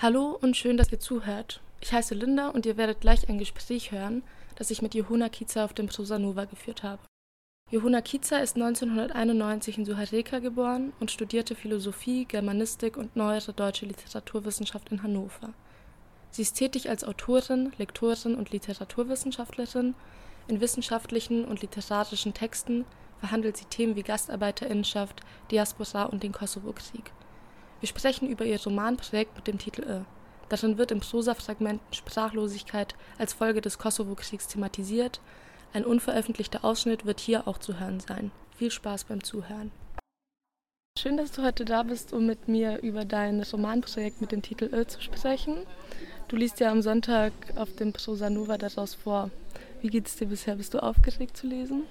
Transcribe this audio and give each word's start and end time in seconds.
Hallo 0.00 0.38
und 0.40 0.56
schön, 0.56 0.76
dass 0.76 0.92
ihr 0.92 1.00
zuhört. 1.00 1.60
Ich 1.80 1.92
heiße 1.92 2.14
Linda 2.14 2.50
und 2.50 2.66
ihr 2.66 2.76
werdet 2.76 3.00
gleich 3.00 3.28
ein 3.28 3.36
Gespräch 3.36 3.90
hören, 3.90 4.22
das 4.54 4.70
ich 4.70 4.80
mit 4.80 4.94
Johuna 4.94 5.28
Kiza 5.28 5.64
auf 5.64 5.72
dem 5.72 5.88
Prosa 5.88 6.20
Nova 6.20 6.44
geführt 6.44 6.84
habe. 6.84 7.02
Johuna 7.72 8.00
Kiza 8.00 8.36
ist 8.36 8.54
1991 8.54 9.76
in 9.76 9.84
Suhareka 9.84 10.38
geboren 10.38 10.92
und 11.00 11.10
studierte 11.10 11.56
Philosophie, 11.56 12.26
Germanistik 12.26 12.96
und 12.96 13.16
neuere 13.16 13.52
deutsche 13.52 13.86
Literaturwissenschaft 13.86 14.88
in 14.92 15.02
Hannover. 15.02 15.52
Sie 16.30 16.42
ist 16.42 16.54
tätig 16.54 16.88
als 16.88 17.02
Autorin, 17.02 17.72
Lektorin 17.76 18.36
und 18.36 18.52
Literaturwissenschaftlerin. 18.52 19.96
In 20.46 20.60
wissenschaftlichen 20.60 21.44
und 21.44 21.60
literarischen 21.60 22.34
Texten 22.34 22.84
verhandelt 23.18 23.56
sie 23.56 23.64
Themen 23.64 23.96
wie 23.96 24.04
Gastarbeiterinnenschaft, 24.04 25.22
Diaspora 25.50 26.04
und 26.04 26.22
den 26.22 26.30
Kosovo-Krieg. 26.30 27.10
Wir 27.80 27.88
sprechen 27.88 28.28
über 28.28 28.44
ihr 28.44 28.60
Romanprojekt 28.60 29.36
mit 29.36 29.46
dem 29.46 29.58
Titel 29.58 29.82
Ö. 29.82 30.00
Darin 30.48 30.78
wird 30.78 30.90
in 30.90 31.00
Prosafragmenten 31.00 31.94
Sprachlosigkeit 31.94 32.96
als 33.18 33.34
Folge 33.34 33.60
des 33.60 33.78
Kosovo-Kriegs 33.78 34.48
thematisiert. 34.48 35.20
Ein 35.72 35.84
unveröffentlichter 35.84 36.64
Ausschnitt 36.64 37.04
wird 37.04 37.20
hier 37.20 37.46
auch 37.46 37.58
zu 37.58 37.78
hören 37.78 38.00
sein. 38.00 38.32
Viel 38.56 38.72
Spaß 38.72 39.04
beim 39.04 39.22
Zuhören. 39.22 39.70
Schön, 40.98 41.16
dass 41.16 41.30
du 41.30 41.44
heute 41.44 41.64
da 41.64 41.84
bist, 41.84 42.12
um 42.12 42.26
mit 42.26 42.48
mir 42.48 42.78
über 42.82 43.04
dein 43.04 43.40
Romanprojekt 43.42 44.20
mit 44.20 44.32
dem 44.32 44.42
Titel 44.42 44.68
Ö 44.72 44.84
zu 44.84 45.00
sprechen. 45.00 45.58
Du 46.26 46.34
liest 46.34 46.58
ja 46.58 46.72
am 46.72 46.82
Sonntag 46.82 47.32
auf 47.54 47.72
dem 47.76 47.92
Prosa 47.92 48.28
Nova 48.28 48.58
daraus 48.58 48.94
vor. 48.94 49.30
Wie 49.80 49.88
geht 49.88 50.08
es 50.08 50.16
dir 50.16 50.26
bisher? 50.26 50.56
Bist 50.56 50.74
du 50.74 50.82
aufgeregt 50.82 51.36
zu 51.36 51.46
lesen? 51.46 51.84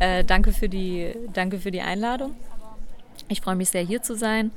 Äh, 0.00 0.24
danke, 0.24 0.50
für 0.52 0.68
die, 0.68 1.14
danke 1.32 1.60
für 1.60 1.70
die 1.70 1.82
Einladung. 1.82 2.34
Ich 3.28 3.40
freue 3.40 3.56
mich 3.56 3.70
sehr, 3.70 3.82
hier 3.82 4.02
zu 4.02 4.14
sein. 4.14 4.50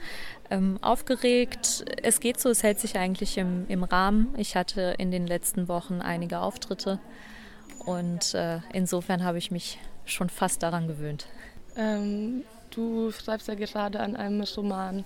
Ähm, 0.50 0.80
aufgeregt, 0.82 1.86
es 2.02 2.20
geht 2.20 2.40
so, 2.40 2.50
es 2.50 2.64
hält 2.64 2.80
sich 2.80 2.98
eigentlich 2.98 3.38
im, 3.38 3.66
im 3.68 3.84
Rahmen. 3.84 4.34
Ich 4.38 4.56
hatte 4.56 4.96
in 4.98 5.12
den 5.12 5.28
letzten 5.28 5.68
Wochen 5.68 6.02
einige 6.02 6.40
Auftritte 6.40 7.00
und 7.86 8.34
äh, 8.34 8.60
insofern 8.74 9.24
habe 9.24 9.38
ich 9.38 9.52
mich 9.52 9.80
schon 10.06 10.30
fast 10.30 10.64
daran 10.64 10.88
gewöhnt. 10.88 11.28
Ähm, 11.76 12.44
du 12.72 13.12
schreibst 13.12 13.48
ja 13.48 13.56
gerade 13.56 14.00
an 14.00 14.16
einem 14.16 14.42
Roman. 14.42 15.06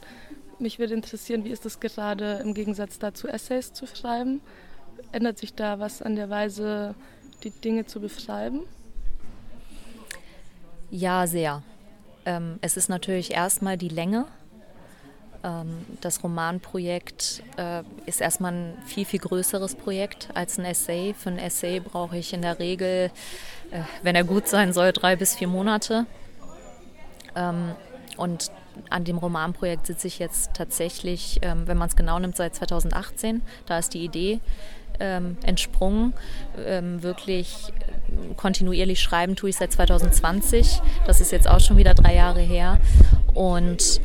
Mich 0.59 0.79
würde 0.79 0.93
interessieren, 0.93 1.43
wie 1.43 1.49
ist 1.49 1.65
es 1.65 1.79
gerade 1.79 2.39
im 2.43 2.53
Gegensatz 2.53 2.99
dazu, 2.99 3.27
Essays 3.27 3.73
zu 3.73 3.85
schreiben? 3.85 4.41
Ändert 5.11 5.37
sich 5.37 5.53
da 5.53 5.79
was 5.79 6.01
an 6.01 6.15
der 6.15 6.29
Weise, 6.29 6.95
die 7.43 7.49
Dinge 7.49 7.85
zu 7.85 7.99
beschreiben? 7.99 8.61
Ja, 10.89 11.27
sehr. 11.27 11.63
Ähm, 12.25 12.59
es 12.61 12.77
ist 12.77 12.89
natürlich 12.89 13.31
erstmal 13.31 13.77
die 13.77 13.89
Länge. 13.89 14.25
Ähm, 15.43 15.85
das 16.01 16.23
Romanprojekt 16.23 17.43
äh, 17.57 17.83
ist 18.05 18.21
erstmal 18.21 18.53
ein 18.53 18.77
viel, 18.85 19.05
viel 19.05 19.19
größeres 19.19 19.75
Projekt 19.75 20.29
als 20.33 20.57
ein 20.57 20.65
Essay. 20.65 21.13
Für 21.17 21.29
ein 21.29 21.39
Essay 21.39 21.79
brauche 21.79 22.17
ich 22.17 22.33
in 22.33 22.41
der 22.41 22.59
Regel, 22.59 23.11
äh, 23.71 23.81
wenn 24.01 24.15
er 24.15 24.23
gut 24.23 24.47
sein 24.47 24.73
soll, 24.73 24.93
drei 24.93 25.15
bis 25.15 25.35
vier 25.35 25.47
Monate. 25.47 26.05
Ähm, 27.35 27.75
und 28.17 28.51
an 28.89 29.03
dem 29.03 29.17
Romanprojekt 29.17 29.87
sitze 29.87 30.07
ich 30.07 30.19
jetzt 30.19 30.53
tatsächlich, 30.53 31.39
ähm, 31.41 31.67
wenn 31.67 31.77
man 31.77 31.89
es 31.89 31.95
genau 31.95 32.19
nimmt, 32.19 32.37
seit 32.37 32.55
2018. 32.55 33.41
Da 33.65 33.79
ist 33.79 33.93
die 33.93 34.03
Idee 34.03 34.39
ähm, 34.99 35.37
entsprungen. 35.43 36.13
Ähm, 36.65 37.03
wirklich 37.03 37.73
kontinuierlich 38.37 39.01
schreiben 39.01 39.35
tue 39.35 39.49
ich 39.49 39.57
seit 39.57 39.71
2020. 39.71 40.81
Das 41.05 41.21
ist 41.21 41.31
jetzt 41.31 41.47
auch 41.47 41.59
schon 41.59 41.77
wieder 41.77 41.93
drei 41.93 42.15
Jahre 42.15 42.41
her. 42.41 42.79
Und 43.33 44.01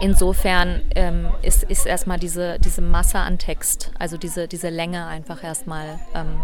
insofern 0.00 0.82
ähm, 0.94 1.28
ist, 1.42 1.64
ist 1.64 1.86
erstmal 1.86 2.18
diese, 2.18 2.58
diese 2.58 2.82
Masse 2.82 3.18
an 3.18 3.38
Text, 3.38 3.92
also 3.98 4.16
diese, 4.16 4.48
diese 4.48 4.68
Länge 4.68 5.06
einfach 5.06 5.42
erstmal 5.42 5.98
ähm, 6.14 6.40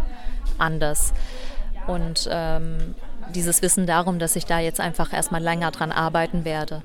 anders. 0.59 1.13
Und 1.87 2.29
ähm, 2.31 2.95
dieses 3.35 3.63
Wissen 3.63 3.87
darum, 3.87 4.19
dass 4.19 4.37
ich 4.37 4.47
da 4.47 4.59
jetzt 4.59 4.81
einfach 4.81 5.13
erstmal 5.13 5.43
länger 5.43 5.71
dran 5.71 5.93
arbeiten 5.93 6.45
werde. 6.45 6.83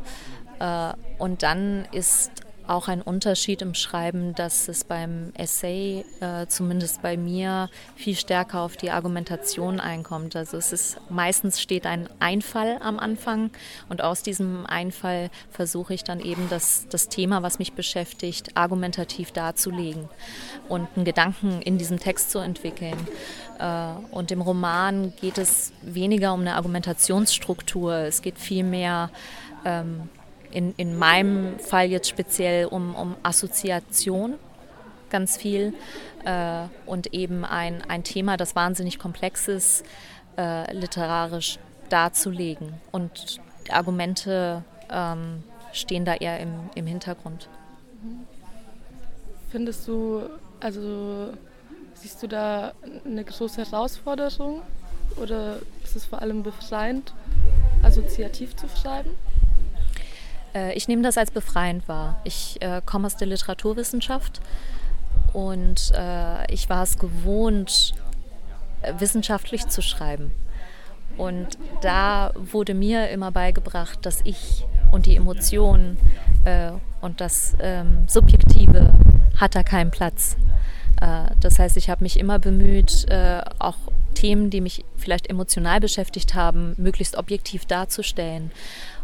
Äh, 0.59 0.93
und 1.17 1.43
dann 1.43 1.85
ist 1.91 2.31
auch 2.69 2.87
ein 2.87 3.01
Unterschied 3.01 3.61
im 3.61 3.73
Schreiben, 3.73 4.35
dass 4.35 4.67
es 4.67 4.83
beim 4.83 5.31
Essay, 5.33 6.05
äh, 6.19 6.45
zumindest 6.47 7.01
bei 7.01 7.17
mir, 7.17 7.69
viel 7.95 8.15
stärker 8.15 8.61
auf 8.61 8.77
die 8.77 8.91
Argumentation 8.91 9.79
einkommt. 9.79 10.35
Also 10.35 10.57
es 10.57 10.71
ist 10.71 10.97
meistens 11.09 11.59
steht 11.59 11.85
ein 11.85 12.07
Einfall 12.19 12.77
am 12.81 12.99
Anfang 12.99 13.49
und 13.89 14.03
aus 14.03 14.21
diesem 14.21 14.65
Einfall 14.67 15.31
versuche 15.49 15.93
ich 15.93 16.03
dann 16.03 16.19
eben 16.19 16.47
das, 16.49 16.85
das 16.89 17.09
Thema, 17.09 17.41
was 17.41 17.57
mich 17.57 17.73
beschäftigt, 17.73 18.55
argumentativ 18.55 19.31
darzulegen 19.31 20.07
und 20.67 20.87
einen 20.95 21.05
Gedanken 21.05 21.61
in 21.63 21.77
diesem 21.79 21.99
Text 21.99 22.29
zu 22.29 22.39
entwickeln. 22.39 22.97
Äh, 23.57 23.93
und 24.11 24.31
im 24.31 24.41
Roman 24.41 25.13
geht 25.19 25.39
es 25.39 25.73
weniger 25.81 26.33
um 26.33 26.41
eine 26.41 26.55
Argumentationsstruktur, 26.55 27.93
es 27.95 28.21
geht 28.21 28.37
vielmehr 28.37 29.09
ähm, 29.65 30.09
in, 30.51 30.73
in 30.77 30.97
meinem 30.97 31.59
Fall 31.59 31.89
jetzt 31.89 32.09
speziell 32.09 32.65
um, 32.65 32.95
um 32.95 33.15
Assoziation 33.23 34.35
ganz 35.09 35.37
viel 35.37 35.73
äh, 36.25 36.65
und 36.85 37.13
eben 37.13 37.45
ein, 37.45 37.81
ein 37.87 38.03
Thema, 38.03 38.37
das 38.37 38.55
wahnsinnig 38.55 38.99
komplex 38.99 39.47
ist, 39.47 39.85
äh, 40.37 40.71
literarisch 40.73 41.57
darzulegen. 41.89 42.73
Und 42.91 43.39
Argumente 43.69 44.63
ähm, 44.91 45.43
stehen 45.73 46.05
da 46.05 46.15
eher 46.15 46.39
im, 46.39 46.69
im 46.75 46.85
Hintergrund. 46.87 47.49
Findest 49.51 49.87
du, 49.87 50.23
also 50.59 51.33
siehst 51.95 52.21
du 52.21 52.27
da 52.27 52.73
eine 53.05 53.23
große 53.23 53.65
Herausforderung 53.65 54.61
oder 55.17 55.57
ist 55.83 55.95
es 55.95 56.05
vor 56.05 56.21
allem 56.21 56.43
befreiend, 56.43 57.13
assoziativ 57.83 58.55
zu 58.55 58.67
schreiben? 58.69 59.11
Äh, 60.53 60.73
ich 60.73 60.87
nehme 60.87 61.03
das 61.03 61.17
als 61.17 61.31
befreiend 61.31 61.87
wahr. 61.87 62.19
Ich 62.23 62.61
äh, 62.61 62.81
komme 62.85 63.07
aus 63.07 63.15
der 63.15 63.27
Literaturwissenschaft 63.27 64.41
und 65.33 65.91
äh, 65.95 66.51
ich 66.51 66.69
war 66.69 66.83
es 66.83 66.97
gewohnt, 66.97 67.93
äh, 68.81 68.93
wissenschaftlich 68.99 69.67
zu 69.67 69.81
schreiben. 69.81 70.31
Und 71.17 71.57
da 71.81 72.31
wurde 72.35 72.73
mir 72.73 73.09
immer 73.09 73.31
beigebracht, 73.31 74.05
dass 74.05 74.21
ich 74.23 74.65
und 74.91 75.05
die 75.05 75.15
Emotionen 75.15 75.97
äh, 76.45 76.71
und 77.01 77.19
das 77.19 77.55
ähm, 77.59 78.05
Subjektive 78.07 78.93
hat 79.37 79.55
da 79.55 79.63
keinen 79.63 79.91
Platz. 79.91 80.35
Das 81.39 81.59
heißt, 81.59 81.77
ich 81.77 81.89
habe 81.89 82.03
mich 82.03 82.19
immer 82.19 82.39
bemüht, 82.39 83.05
auch 83.57 83.77
Themen, 84.15 84.49
die 84.49 84.59
mich 84.59 84.83
vielleicht 84.97 85.29
emotional 85.29 85.79
beschäftigt 85.79 86.33
haben, 86.33 86.73
möglichst 86.77 87.15
objektiv 87.15 87.65
darzustellen 87.65 88.51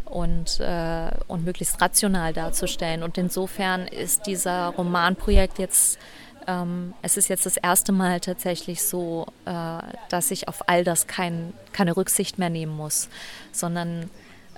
und, 0.06 0.60
äh, 0.60 1.10
und 1.28 1.44
möglichst 1.44 1.80
rational 1.80 2.32
darzustellen. 2.32 3.02
Und 3.02 3.18
insofern 3.18 3.86
ist 3.86 4.26
dieser 4.26 4.68
Romanprojekt 4.68 5.58
jetzt, 5.58 5.98
ähm, 6.46 6.94
es 7.02 7.16
ist 7.16 7.28
jetzt 7.28 7.44
das 7.44 7.56
erste 7.56 7.92
Mal 7.92 8.20
tatsächlich 8.20 8.82
so, 8.82 9.26
äh, 9.44 9.78
dass 10.08 10.30
ich 10.30 10.48
auf 10.48 10.68
all 10.68 10.84
das 10.84 11.06
kein, 11.06 11.52
keine 11.72 11.96
Rücksicht 11.96 12.38
mehr 12.38 12.50
nehmen 12.50 12.76
muss, 12.76 13.08
sondern 13.52 14.10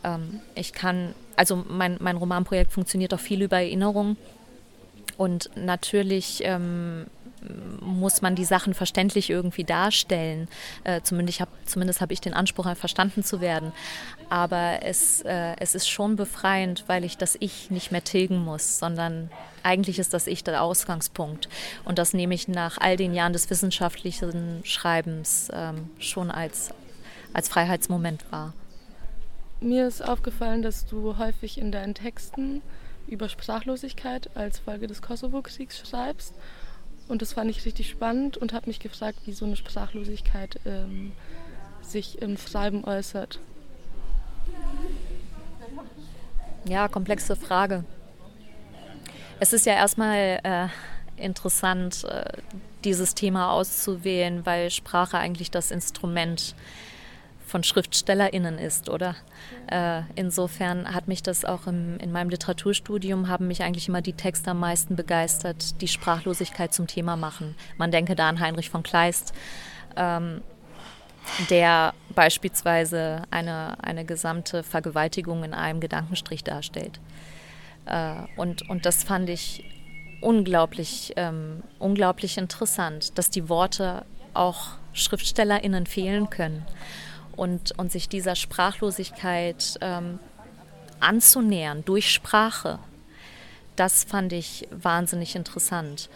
ähm, 0.05 0.41
ich 0.55 0.73
kann, 0.73 1.15
also 1.37 1.65
mein, 1.69 1.97
mein 2.01 2.17
Romanprojekt 2.17 2.73
funktioniert 2.73 3.13
auch 3.15 3.21
viel 3.21 3.43
über 3.43 3.57
Erinnerung. 3.57 4.17
Und 5.17 5.51
natürlich 5.57 6.43
ähm, 6.45 7.07
muss 7.81 8.23
man 8.23 8.35
die 8.35 8.45
Sachen 8.45 8.75
verständlich 8.75 9.31
irgendwie 9.31 9.65
darstellen. 9.65 10.49
Äh, 10.85 11.03
zumindest 11.03 11.41
habe 11.41 11.51
zumindest 11.65 12.01
hab 12.01 12.11
ich 12.11 12.21
den 12.21 12.35
Anspruch, 12.35 12.69
verstanden 12.77 13.23
zu 13.23 13.41
werden. 13.41 13.73
Aber 14.31 14.81
es, 14.83 15.23
äh, 15.23 15.55
es 15.59 15.75
ist 15.75 15.89
schon 15.89 16.17
befreiend, 16.17 16.85
weil 16.87 17.05
ich 17.05 17.17
das 17.17 17.37
Ich 17.41 17.71
nicht 17.71 17.93
mehr 17.93 18.05
tilgen 18.05 18.39
muss, 18.45 18.79
sondern 18.79 19.31
eigentlich 19.63 19.99
ist 19.99 20.15
das 20.15 20.27
Ich 20.27 20.45
der 20.45 20.63
Ausgangspunkt. 20.63 21.49
Und 21.85 21.99
das 21.99 22.15
nehme 22.15 22.35
ich 22.35 22.49
nach 22.49 22.79
all 22.79 22.97
den 22.97 23.15
Jahren 23.15 23.33
des 23.33 23.49
wissenschaftlichen 23.51 24.61
Schreibens 24.65 25.51
ähm, 25.53 25.91
schon 25.99 26.31
als, 26.31 26.71
als 27.33 27.49
Freiheitsmoment 27.49 28.31
wahr. 28.31 28.53
Mir 29.61 29.89
ist 29.89 30.03
aufgefallen, 30.03 30.63
dass 30.63 30.87
du 30.87 31.19
häufig 31.19 31.59
in 31.59 31.73
deinen 31.73 31.95
Texten 31.95 32.63
über 33.09 33.29
Sprachlosigkeit 33.29 34.31
als 34.37 34.59
Folge 34.59 34.87
des 34.87 35.03
Kosovo-Kriegs 35.03 35.89
schreibst 35.89 36.35
und 37.09 37.23
das 37.23 37.33
fand 37.33 37.51
ich 37.51 37.65
richtig 37.65 37.89
spannend 37.89 38.37
und 38.37 38.53
habe 38.53 38.67
mich 38.67 38.81
gefragt, 38.81 39.19
wie 39.25 39.33
so 39.33 39.45
eine 39.45 39.57
Sprachlosigkeit 39.57 40.61
ähm, 40.67 41.13
sich 41.83 42.21
im 42.21 42.37
Schreiben 42.37 42.85
äußert. 42.85 43.41
Ja, 46.65 46.89
komplexe 46.89 47.35
Frage. 47.35 47.85
Es 49.41 49.53
ist 49.53 49.67
ja 49.67 49.75
erstmal 49.75 50.41
äh, 50.43 50.69
interessant, 51.17 52.05
äh, 52.05 52.25
dieses 52.85 53.15
Thema 53.15 53.53
auszuwählen, 53.53 54.45
weil 54.45 54.71
Sprache 54.71 55.19
eigentlich 55.19 55.51
das 55.51 55.71
Instrument 55.71 56.55
von 57.49 57.65
SchriftstellerInnen 57.65 58.59
ist, 58.59 58.89
oder? 58.91 59.17
Äh, 59.67 60.03
insofern 60.15 60.95
hat 60.95 61.09
mich 61.09 61.23
das 61.23 61.45
auch 61.45 61.67
im, 61.67 61.99
in 61.99 62.13
meinem 62.13 62.29
Literaturstudium, 62.29 63.29
haben 63.29 63.49
mich 63.49 63.63
eigentlich 63.63 63.89
immer 63.89 64.03
die 64.03 64.13
Texte 64.13 64.51
am 64.51 64.61
meisten 64.61 64.97
begeistert, 64.97 65.81
die 65.81 65.89
Sprachlosigkeit 65.89 66.75
zum 66.75 66.87
Thema 66.87 67.17
machen. 67.17 67.57
Man 67.79 67.91
denke 67.91 68.15
da 68.15 68.29
an 68.29 68.39
Heinrich 68.39 68.69
von 68.71 68.83
Kleist, 68.83 69.33
ähm, 69.97 70.43
der 71.51 71.95
beispielsweise 72.15 73.23
eine, 73.31 73.83
eine 73.83 74.05
gesamte 74.05 74.63
Vergewaltigung 74.63 75.43
in 75.43 75.55
einem 75.55 75.81
Gedankenstrich 75.81 76.45
darstellt. 76.45 77.01
Äh, 77.87 78.15
und, 78.37 78.69
und 78.69 78.85
das 78.85 79.05
fand 79.05 79.31
ich 79.31 79.65
unglaublich, 80.21 81.15
ähm, 81.17 81.63
unglaublich 81.79 82.37
interessant, 82.37 83.17
dass 83.17 83.31
die 83.31 83.49
Worte 83.49 84.05
auch 84.35 84.73
SchriftstellerInnen 84.93 85.87
fehlen 85.87 86.29
können 86.29 86.67
und, 87.39 87.79
und 87.79 87.93
sich 87.93 88.09
dieser 88.09 88.37
Sprachlosigkeit 88.37 89.79
ähm, 89.81 90.19
anzunähern 91.01 91.85
durch 91.85 92.11
Sprache. 92.11 92.79
Das 93.77 94.05
fand 94.05 94.33
ich 94.33 94.67
wahnsinnig 94.71 95.37
interessant. 95.37 96.11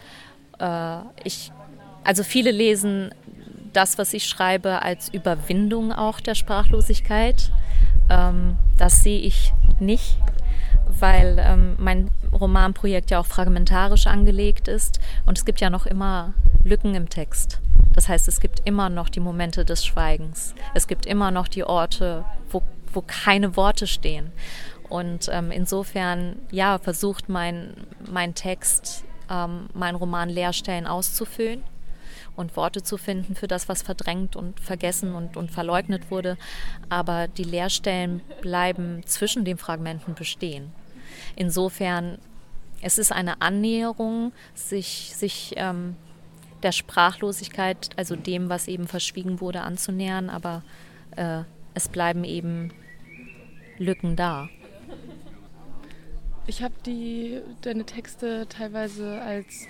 Äh, 0.59 0.97
ich, 1.23 1.51
also 2.03 2.23
viele 2.23 2.51
lesen 2.51 3.13
das, 3.71 3.97
was 3.97 4.13
ich 4.13 4.27
schreibe, 4.27 4.81
als 4.81 5.09
Überwindung 5.09 5.91
auch 5.91 6.19
der 6.19 6.35
Sprachlosigkeit. 6.35 7.51
Ähm, 8.09 8.57
das 8.77 9.01
sehe 9.01 9.19
ich 9.19 9.53
nicht 9.79 10.17
weil 10.99 11.37
ähm, 11.39 11.75
mein 11.77 12.11
Romanprojekt 12.31 13.11
ja 13.11 13.19
auch 13.19 13.25
fragmentarisch 13.25 14.07
angelegt 14.07 14.67
ist 14.67 14.99
und 15.25 15.37
es 15.37 15.45
gibt 15.45 15.61
ja 15.61 15.69
noch 15.69 15.85
immer 15.85 16.33
Lücken 16.63 16.95
im 16.95 17.09
Text. 17.09 17.59
Das 17.93 18.09
heißt, 18.09 18.27
es 18.27 18.39
gibt 18.39 18.61
immer 18.65 18.89
noch 18.89 19.09
die 19.09 19.19
Momente 19.19 19.65
des 19.65 19.85
Schweigens. 19.85 20.55
Es 20.73 20.87
gibt 20.87 21.05
immer 21.05 21.29
noch 21.29 21.47
die 21.47 21.63
Orte, 21.63 22.25
wo, 22.49 22.61
wo 22.91 23.01
keine 23.01 23.55
Worte 23.55 23.85
stehen. 23.85 24.31
Und 24.89 25.29
ähm, 25.31 25.51
insofern, 25.51 26.37
ja, 26.51 26.77
versucht 26.77 27.29
mein, 27.29 27.73
mein 28.09 28.33
Text, 28.35 29.03
ähm, 29.29 29.67
mein 29.73 29.95
Roman 29.95 30.29
Leerstellen 30.29 30.87
auszufüllen 30.87 31.63
und 32.35 32.55
Worte 32.55 32.81
zu 32.81 32.97
finden 32.97 33.35
für 33.35 33.47
das, 33.47 33.69
was 33.69 33.81
verdrängt 33.81 34.35
und 34.35 34.59
vergessen 34.59 35.13
und, 35.15 35.37
und 35.37 35.51
verleugnet 35.51 36.09
wurde. 36.11 36.37
Aber 36.89 37.27
die 37.27 37.43
Leerstellen 37.43 38.21
bleiben 38.41 39.01
zwischen 39.05 39.45
den 39.45 39.57
Fragmenten 39.57 40.15
bestehen. 40.15 40.71
Insofern, 41.35 42.17
es 42.81 42.97
ist 42.97 43.11
eine 43.11 43.41
Annäherung, 43.41 44.31
sich, 44.55 45.13
sich 45.15 45.53
ähm, 45.57 45.95
der 46.63 46.71
Sprachlosigkeit, 46.71 47.89
also 47.97 48.15
dem, 48.15 48.49
was 48.49 48.67
eben 48.67 48.87
verschwiegen 48.87 49.41
wurde, 49.41 49.61
anzunähern, 49.61 50.29
aber 50.29 50.63
äh, 51.15 51.41
es 51.73 51.89
bleiben 51.89 52.23
eben 52.23 52.71
Lücken 53.77 54.15
da. 54.15 54.49
Ich 56.45 56.61
habe 56.61 56.73
deine 57.61 57.85
Texte 57.85 58.47
teilweise 58.49 59.21
als 59.21 59.67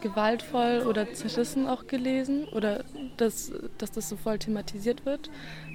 gewaltvoll 0.00 0.84
oder 0.86 1.12
zerrissen 1.12 1.66
auch 1.66 1.86
gelesen 1.86 2.44
oder 2.48 2.84
dass, 3.16 3.52
dass 3.78 3.90
das 3.90 4.08
so 4.08 4.16
voll 4.16 4.38
thematisiert 4.38 5.04
wird 5.04 5.30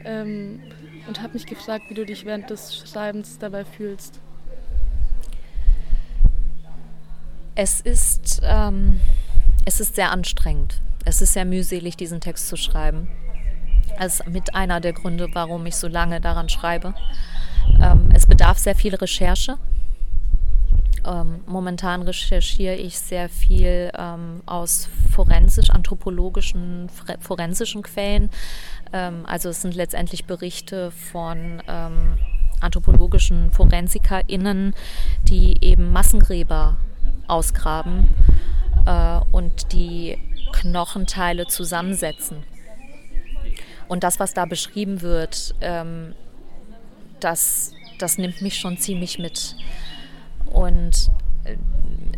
ähm, 0.05 0.61
und 1.07 1.21
habe 1.21 1.33
mich 1.33 1.45
gefragt, 1.45 1.85
wie 1.89 1.93
du 1.93 2.05
dich 2.05 2.25
während 2.25 2.49
des 2.49 2.77
Schreibens 2.89 3.37
dabei 3.37 3.63
fühlst. 3.63 4.19
Es 7.55 7.81
ist, 7.81 8.41
ähm, 8.43 8.99
es 9.67 9.81
ist 9.81 9.95
sehr 9.95 10.11
anstrengend. 10.11 10.79
Es 11.03 11.21
ist 11.21 11.33
sehr 11.33 11.43
mühselig, 11.43 11.97
diesen 11.97 12.21
Text 12.21 12.47
zu 12.47 12.55
schreiben. 12.55 13.09
Das 13.99 14.21
ist 14.21 14.27
mit 14.29 14.55
einer 14.55 14.79
der 14.79 14.93
Gründe, 14.93 15.27
warum 15.33 15.65
ich 15.65 15.75
so 15.75 15.89
lange 15.89 16.21
daran 16.21 16.47
schreibe. 16.47 16.93
Ähm, 17.81 18.09
es 18.13 18.25
bedarf 18.25 18.57
sehr 18.59 18.75
viel 18.75 18.95
Recherche. 18.95 19.57
Ähm, 21.05 21.41
momentan 21.47 22.03
recherchiere 22.03 22.75
ich 22.75 22.97
sehr 22.97 23.27
viel 23.27 23.91
ähm, 23.97 24.41
aus 24.45 24.87
forensisch-anthropologischen, 25.13 26.89
forensischen 27.19 27.81
Quellen. 27.81 28.29
Ähm, 28.93 29.25
also 29.25 29.49
es 29.49 29.61
sind 29.63 29.75
letztendlich 29.75 30.23
Berichte 30.23 30.91
von 30.91 31.61
ähm, 31.67 32.17
anthropologischen 32.61 33.51
ForensikerInnen, 33.51 34.73
die 35.23 35.57
eben 35.59 35.91
Massengräber 35.91 36.77
ausgraben 37.27 38.07
äh, 38.87 39.19
und 39.31 39.73
die 39.73 40.17
Knochenteile 40.53 41.45
zusammensetzen. 41.47 42.43
Und 43.87 44.03
das, 44.03 44.19
was 44.19 44.33
da 44.33 44.45
beschrieben 44.45 45.01
wird, 45.01 45.53
ähm, 45.61 46.15
das, 47.19 47.73
das 47.99 48.17
nimmt 48.17 48.41
mich 48.41 48.57
schon 48.57 48.77
ziemlich 48.77 49.19
mit. 49.19 49.55
Und 50.51 51.11
äh, 51.43 51.57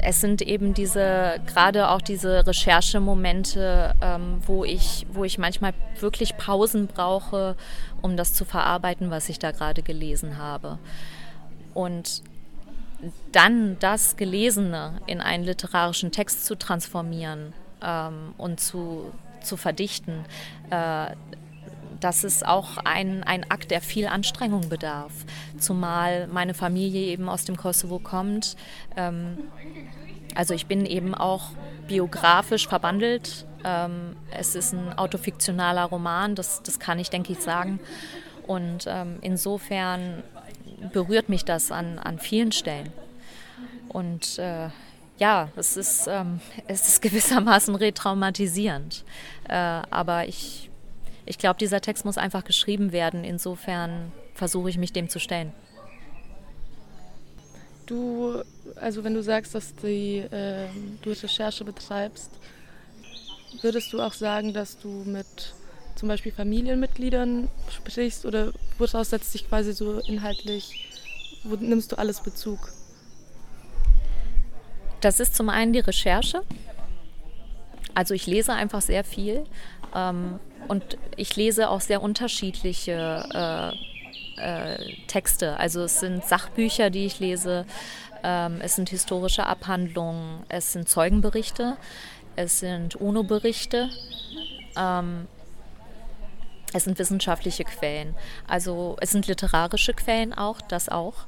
es 0.02 0.22
sind 0.22 0.42
eben 0.42 0.74
diese, 0.74 1.42
gerade 1.46 1.90
auch 1.90 2.02
diese 2.02 2.48
Recherchemomente, 2.48 3.96
ähm, 4.02 4.42
wo, 4.46 4.64
ich, 4.64 5.06
wo 5.12 5.26
ich 5.26 5.38
manchmal 5.38 5.74
wirklich 6.00 6.38
Pausen 6.38 6.88
brauche, 6.88 7.56
um 8.02 8.16
das 8.16 8.34
zu 8.34 8.46
verarbeiten, 8.46 9.12
was 9.12 9.28
ich 9.28 9.40
da 9.40 9.52
gerade 9.52 9.84
gelesen 9.84 10.38
habe. 10.38 10.80
Und 11.74 12.24
dann 13.32 13.78
das 13.80 14.18
Gelesene 14.18 15.02
in 15.06 15.22
einen 15.22 15.44
literarischen 15.44 16.12
Text 16.12 16.46
zu 16.46 16.56
transformieren 16.56 17.54
ähm, 17.82 18.34
und 18.38 18.60
zu, 18.60 19.12
zu 19.42 19.58
verdichten, 19.58 20.26
äh, 20.70 21.16
das 22.00 22.24
ist 22.24 22.46
auch 22.46 22.78
ein, 22.78 23.24
ein 23.24 23.50
Akt, 23.50 23.72
der 23.72 23.82
viel 23.82 24.08
Anstrengung 24.08 24.70
bedarf. 24.70 25.12
Zumal 25.58 26.28
meine 26.28 26.54
Familie 26.54 27.08
eben 27.08 27.28
aus 27.30 27.46
dem 27.46 27.58
Kosovo 27.58 28.00
kommt. 28.00 28.56
Ähm, 28.96 29.38
also 30.36 30.54
ich 30.54 30.68
bin 30.68 30.86
eben 30.86 31.16
auch 31.16 31.52
biografisch 31.88 32.68
verbandelt. 32.68 33.46
Ähm, 33.64 34.16
es 34.32 34.56
ist 34.56 34.74
ein 34.74 34.98
autofiktionaler 34.98 35.86
Roman, 35.86 36.36
das, 36.36 36.64
das 36.64 36.80
kann 36.80 37.00
ich, 37.00 37.10
denke 37.10 37.34
ich, 37.34 37.40
sagen. 37.40 37.80
Und 38.48 38.86
ähm, 38.88 39.18
insofern 39.22 40.24
berührt 40.94 41.30
mich 41.30 41.46
das 41.46 41.72
an, 41.72 42.00
an 42.00 42.20
vielen 42.20 42.52
Stellen. 42.52 42.92
Und 43.90 44.38
äh, 44.40 44.70
ja, 45.18 45.50
es 45.56 45.78
ist, 45.78 46.08
ähm, 46.08 46.40
es 46.68 46.88
ist 46.88 47.02
gewissermaßen 47.04 47.76
retraumatisierend. 47.76 49.04
Äh, 49.48 49.54
aber 49.54 50.28
ich, 50.28 50.70
ich 51.26 51.38
glaube, 51.38 51.60
dieser 51.60 51.82
Text 51.82 52.06
muss 52.06 52.18
einfach 52.18 52.44
geschrieben 52.44 52.92
werden. 52.92 53.24
Insofern 53.24 54.12
versuche 54.34 54.70
ich 54.70 54.78
mich 54.78 54.94
dem 54.94 55.10
zu 55.10 55.20
stellen. 55.20 55.52
Du, 57.86 58.44
also 58.76 59.04
wenn 59.04 59.16
du 59.16 59.24
sagst, 59.24 59.56
dass 59.56 59.76
die, 59.76 60.20
äh, 60.20 60.68
du 61.02 61.10
Recherche 61.10 61.66
betreibst, 61.66 62.30
würdest 63.62 63.92
du 63.92 64.02
auch 64.02 64.14
sagen, 64.14 64.54
dass 64.54 64.78
du 64.78 64.90
mit 64.90 65.54
zum 66.00 66.08
Beispiel 66.08 66.32
Familienmitgliedern 66.32 67.50
sprichst 67.70 68.26
oder 68.26 68.54
woraus 68.78 69.10
setzt 69.10 69.34
sich 69.34 69.50
quasi 69.50 69.74
so 69.74 70.00
inhaltlich, 70.00 70.88
wo 71.44 71.56
nimmst 71.56 71.92
du 71.92 71.98
alles 71.98 72.22
Bezug? 72.22 72.72
Das 75.02 75.20
ist 75.20 75.36
zum 75.36 75.50
einen 75.50 75.74
die 75.74 75.80
Recherche. 75.80 76.44
Also 77.94 78.14
ich 78.14 78.28
lese 78.28 78.54
einfach 78.54 78.82
sehr 78.82 79.04
viel 79.04 79.44
ähm, 79.94 80.40
und 80.70 80.98
ich 81.18 81.36
lese 81.36 81.70
auch 81.70 81.82
sehr 81.82 82.02
unterschiedliche 82.02 83.76
äh, 84.38 84.74
äh, 84.74 84.96
Texte. 85.08 85.58
Also 85.58 85.84
es 85.84 86.00
sind 86.00 86.24
Sachbücher, 86.24 86.90
die 86.90 87.06
ich 87.06 87.20
lese, 87.20 87.66
ähm, 88.24 88.60
es 88.62 88.78
sind 88.78 88.90
historische 88.90 89.46
Abhandlungen, 89.46 90.44
es 90.48 90.72
sind 90.72 90.88
Zeugenberichte, 90.88 91.76
es 92.38 92.62
sind 92.62 92.96
UNO-Berichte. 92.96 93.90
Ähm, 94.78 95.28
es 96.74 96.84
sind 96.84 97.00
wissenschaftliche 97.00 97.64
Quellen, 97.64 98.16
also 98.48 98.98
es 99.02 99.12
sind 99.12 99.28
literarische 99.28 99.94
Quellen 99.94 100.34
auch, 100.34 100.62
das 100.62 100.90
auch. 100.90 101.26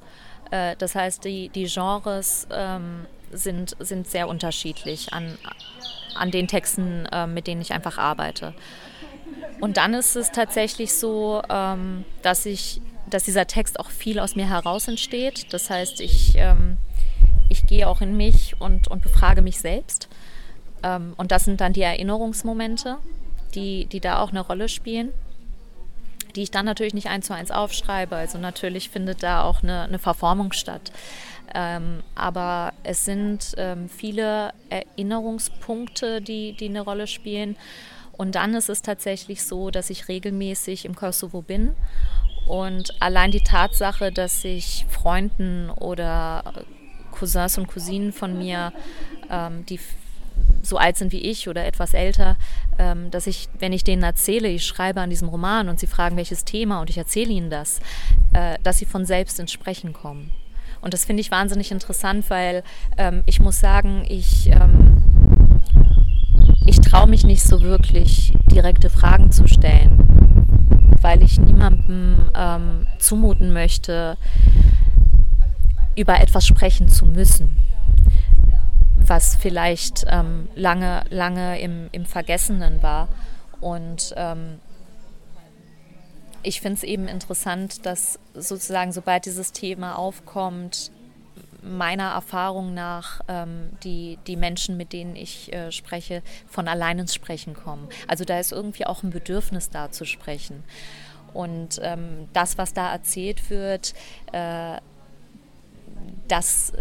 Äh, 0.52 0.76
das 0.78 0.96
heißt, 0.96 1.24
die, 1.24 1.50
die 1.50 1.66
Genres 1.66 2.48
ähm, 2.52 3.06
sind, 3.32 3.76
sind 3.80 4.08
sehr 4.08 4.28
unterschiedlich 4.28 5.14
an, 5.14 5.38
an 6.16 6.32
den 6.32 6.48
Texten, 6.48 7.06
äh, 7.08 7.26
mit 7.26 7.48
denen 7.48 7.62
ich 7.62 7.74
einfach 7.74 7.98
arbeite. 7.98 8.54
Und 9.60 9.78
dann 9.78 9.94
ist 9.94 10.16
es 10.16 10.32
tatsächlich 10.32 10.94
so, 10.94 11.42
ähm, 11.50 12.04
dass 12.22 12.46
ich, 12.46 12.82
dass 13.10 13.24
dieser 13.24 13.48
Text 13.48 13.80
auch 13.80 13.90
viel 13.90 14.20
aus 14.20 14.36
mir 14.36 14.50
heraus 14.50 14.88
entsteht. 14.88 15.54
Das 15.54 15.70
heißt, 15.70 16.02
ich, 16.02 16.34
ähm, 16.36 16.78
ich 17.50 17.66
gehe 17.66 17.88
auch 17.88 18.02
in 18.02 18.18
mich 18.18 18.60
und, 18.60 18.88
und 18.88 19.02
befrage 19.02 19.42
mich 19.42 19.60
selbst. 19.60 20.10
Ähm, 20.84 21.14
und 21.18 21.32
das 21.32 21.46
sind 21.46 21.62
dann 21.62 21.74
die 21.74 21.84
Erinnerungsmomente, 21.84 22.98
die, 23.54 23.86
die 23.86 24.00
da 24.00 24.20
auch 24.20 24.32
eine 24.32 24.42
Rolle 24.42 24.68
spielen 24.68 25.14
die 26.36 26.44
ich 26.44 26.52
dann 26.52 26.66
natürlich 26.66 26.94
nicht 26.94 27.08
eins 27.08 27.28
zu 27.28 27.34
eins 27.34 27.52
aufschreibe. 27.52 28.16
Also 28.16 28.38
natürlich 28.38 28.90
findet 28.90 29.24
da 29.24 29.44
auch 29.44 29.64
eine, 29.64 29.84
eine 29.84 30.00
Verformung 30.00 30.52
statt. 30.54 30.92
Ähm, 31.54 32.04
aber 32.16 32.74
es 32.84 33.06
sind 33.06 33.54
ähm, 33.58 33.90
viele 33.90 34.54
Erinnerungspunkte, 34.70 36.22
die, 36.22 36.54
die 36.54 36.70
eine 36.70 36.82
Rolle 36.82 37.08
spielen. 37.08 37.58
Und 38.14 38.36
dann 38.36 38.54
ist 38.54 38.70
es 38.70 38.82
tatsächlich 38.82 39.44
so, 39.44 39.72
dass 39.72 39.90
ich 39.90 40.08
regelmäßig 40.08 40.86
im 40.86 40.96
Kosovo 40.96 41.42
bin. 41.42 41.76
Und 42.48 43.02
allein 43.02 43.32
die 43.32 43.44
Tatsache, 43.44 44.12
dass 44.12 44.44
ich 44.44 44.86
Freunden 44.90 45.70
oder 45.70 46.66
Cousins 47.12 47.58
und 47.58 47.68
Cousinen 47.68 48.14
von 48.14 48.38
mir, 48.38 48.74
ähm, 49.30 49.66
die 49.66 49.80
so 50.64 50.78
alt 50.78 50.98
sind 50.98 51.12
wie 51.12 51.22
ich 51.22 51.48
oder 51.50 51.66
etwas 51.66 51.94
älter, 51.94 52.38
ähm, 52.78 53.12
dass 53.12 53.28
ich, 53.28 53.50
wenn 53.60 53.74
ich 53.74 53.84
denen 53.84 54.04
erzähle, 54.04 54.48
ich 54.48 54.66
schreibe 54.66 55.02
an 55.02 55.10
diesem 55.10 55.30
Roman 55.30 55.70
und 55.70 55.80
sie 55.80 55.88
fragen, 55.88 56.18
welches 56.18 56.46
Thema 56.46 56.82
und 56.82 56.90
ich 56.90 56.98
erzähle 56.98 57.32
ihnen 57.32 57.50
das, 57.50 57.80
äh, 58.34 58.58
dass 58.64 58.78
sie 58.78 58.86
von 58.86 59.06
selbst 59.06 59.40
ins 59.40 59.52
Sprechen 59.52 59.94
kommen. 59.94 60.32
Und 60.82 60.94
das 60.94 61.06
finde 61.06 61.22
ich 61.22 61.32
wahnsinnig 61.32 61.72
interessant, 61.72 62.30
weil 62.30 62.64
ähm, 62.98 63.24
ich 63.26 63.40
muss 63.40 63.60
sagen, 63.60 64.04
ich, 64.08 64.48
ähm, 64.48 65.04
ich 66.66 66.80
traue 66.82 67.08
mich 67.08 67.24
nicht 67.24 67.44
so 67.44 67.62
wirklich, 67.62 68.34
direkte 68.52 68.90
Fragen 68.90 69.32
zu 69.32 69.48
stellen, 69.48 70.98
weil 71.02 71.24
ich 71.24 71.40
niemandem 71.40 72.18
zumuten 73.00 73.54
möchte, 73.54 74.18
über 75.96 76.20
etwas 76.22 76.48
sprechen 76.48 76.88
zu 76.88 77.06
müssen 77.06 77.58
was 79.08 79.36
vielleicht 79.36 80.06
ähm, 80.08 80.48
lange, 80.56 81.04
lange 81.10 81.60
im, 81.60 81.90
im 81.92 82.06
Vergessenen 82.06 82.82
war. 82.82 83.08
Und 83.60 84.14
ähm, 84.18 84.60
ich 86.44 86.62
finde 86.62 86.78
es 86.78 86.84
eben 86.84 87.08
interessant, 87.08 87.86
dass 87.86 88.20
sozusagen, 88.34 88.92
sobald 88.92 89.26
dieses 89.26 89.52
Thema 89.52 89.98
aufkommt, 89.98 90.92
meiner 91.62 92.12
Erfahrung 92.12 92.74
nach 92.74 93.22
ähm, 93.28 93.70
die, 93.84 94.18
die 94.26 94.36
Menschen, 94.36 94.78
mit 94.78 94.94
denen 94.94 95.16
ich 95.16 95.54
äh, 95.54 95.72
spreche, 95.72 96.24
von 96.48 96.68
allein 96.68 96.98
ins 97.00 97.14
Sprechen 97.14 97.54
kommen. 97.54 97.88
Also 98.08 98.26
da 98.26 98.40
ist 98.40 98.52
irgendwie 98.52 98.88
auch 98.88 99.04
ein 99.04 99.12
Bedürfnis 99.12 99.70
da 99.70 99.92
zu 99.92 100.06
sprechen. 100.06 100.64
Und 101.34 101.80
ähm, 101.84 102.28
das, 102.34 102.58
was 102.58 102.74
da 102.74 102.92
erzählt 102.92 103.50
wird, 103.50 103.94
äh, 104.34 104.78
das 106.28 106.74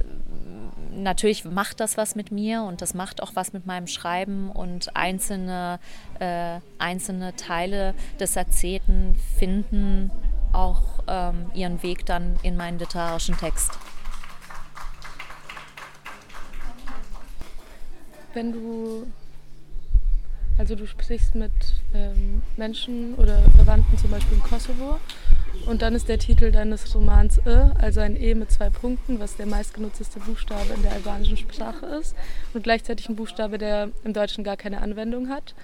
natürlich 0.92 1.44
macht 1.44 1.80
das 1.80 1.96
was 1.96 2.14
mit 2.14 2.30
mir 2.30 2.62
und 2.62 2.82
das 2.82 2.94
macht 2.94 3.22
auch 3.22 3.32
was 3.34 3.52
mit 3.52 3.66
meinem 3.66 3.86
Schreiben 3.86 4.50
und 4.50 4.96
einzelne, 4.96 5.78
äh, 6.18 6.60
einzelne 6.78 7.34
Teile 7.36 7.94
des 8.18 8.36
Erzählten 8.36 9.16
finden 9.38 10.10
auch 10.52 10.82
ähm, 11.06 11.50
ihren 11.54 11.82
Weg 11.82 12.06
dann 12.06 12.38
in 12.42 12.56
meinen 12.56 12.78
literarischen 12.78 13.36
Text. 13.36 13.70
Wenn 18.34 18.52
du, 18.52 19.06
also 20.58 20.74
du 20.74 20.86
sprichst 20.86 21.34
mit 21.34 21.52
ähm, 21.94 22.42
Menschen 22.56 23.14
oder 23.14 23.42
Verwandten 23.56 23.96
zum 23.98 24.10
Beispiel 24.10 24.36
im 24.36 24.42
Kosovo 24.42 24.98
und 25.66 25.82
dann 25.82 25.94
ist 25.94 26.08
der 26.08 26.18
Titel 26.18 26.50
deines 26.50 26.94
Romans 26.94 27.38
E, 27.46 27.70
also 27.78 28.00
ein 28.00 28.16
E 28.16 28.34
mit 28.34 28.50
zwei 28.50 28.70
Punkten, 28.70 29.20
was 29.20 29.36
der 29.36 29.46
meistgenutzte 29.46 30.20
Buchstabe 30.20 30.72
in 30.74 30.82
der 30.82 30.92
albanischen 30.92 31.36
Sprache 31.36 31.86
ist. 31.86 32.16
Und 32.54 32.62
gleichzeitig 32.62 33.08
ein 33.08 33.16
Buchstabe, 33.16 33.58
der 33.58 33.90
im 34.04 34.12
Deutschen 34.12 34.42
gar 34.42 34.56
keine 34.56 34.80
Anwendung 34.80 35.28
hat. 35.28 35.54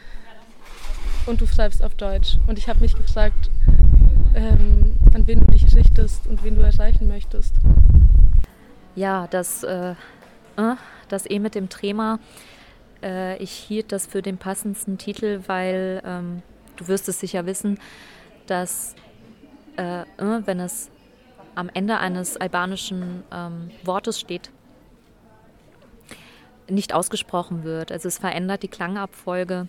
Und 1.26 1.40
du 1.40 1.46
schreibst 1.46 1.82
auf 1.82 1.94
Deutsch. 1.94 2.36
Und 2.46 2.58
ich 2.58 2.68
habe 2.68 2.80
mich 2.80 2.94
gefragt, 2.94 3.50
ähm, 4.34 4.96
an 5.14 5.26
wen 5.26 5.40
du 5.40 5.46
dich 5.46 5.74
richtest 5.74 6.26
und 6.26 6.44
wen 6.44 6.54
du 6.54 6.62
erreichen 6.62 7.08
möchtest. 7.08 7.54
Ja, 8.94 9.26
das, 9.28 9.62
äh, 9.62 9.94
äh 10.56 10.74
das 11.08 11.28
E 11.28 11.38
mit 11.38 11.54
dem 11.54 11.68
Trema, 11.68 12.18
äh, 13.02 13.36
ich 13.38 13.52
hielt 13.52 13.92
das 13.92 14.06
für 14.06 14.22
den 14.22 14.38
passendsten 14.38 14.98
Titel, 14.98 15.40
weil 15.46 16.02
ähm, 16.04 16.42
du 16.76 16.88
wirst 16.88 17.08
es 17.08 17.20
sicher 17.20 17.46
wissen, 17.46 17.78
dass 18.46 18.94
äh, 19.76 20.02
äh, 20.02 20.46
wenn 20.46 20.60
es 20.60 20.90
am 21.54 21.70
Ende 21.72 21.98
eines 21.98 22.36
albanischen 22.36 23.22
ähm, 23.32 23.70
Wortes 23.84 24.20
steht, 24.20 24.50
nicht 26.68 26.92
ausgesprochen 26.92 27.64
wird. 27.64 27.92
Also 27.92 28.08
es 28.08 28.18
verändert 28.18 28.62
die 28.62 28.68
Klangabfolge 28.68 29.68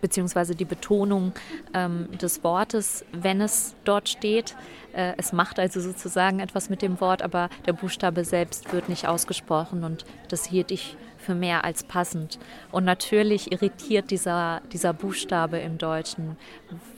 beziehungsweise 0.00 0.54
die 0.54 0.64
Betonung 0.64 1.32
ähm, 1.74 2.08
des 2.20 2.42
Wortes, 2.44 3.04
wenn 3.12 3.40
es 3.40 3.74
dort 3.84 4.08
steht. 4.08 4.56
Äh, 4.92 5.14
es 5.16 5.32
macht 5.32 5.58
also 5.58 5.80
sozusagen 5.80 6.40
etwas 6.40 6.70
mit 6.70 6.82
dem 6.82 7.00
Wort, 7.00 7.22
aber 7.22 7.48
der 7.66 7.72
Buchstabe 7.72 8.24
selbst 8.24 8.72
wird 8.72 8.88
nicht 8.88 9.06
ausgesprochen 9.06 9.84
und 9.84 10.04
das 10.28 10.46
hielt 10.46 10.70
ich 10.70 10.96
für 11.18 11.34
mehr 11.34 11.64
als 11.64 11.82
passend. 11.82 12.38
Und 12.70 12.84
natürlich 12.84 13.50
irritiert 13.50 14.10
dieser, 14.10 14.62
dieser 14.72 14.92
Buchstabe 14.92 15.58
im 15.58 15.76
Deutschen, 15.76 16.36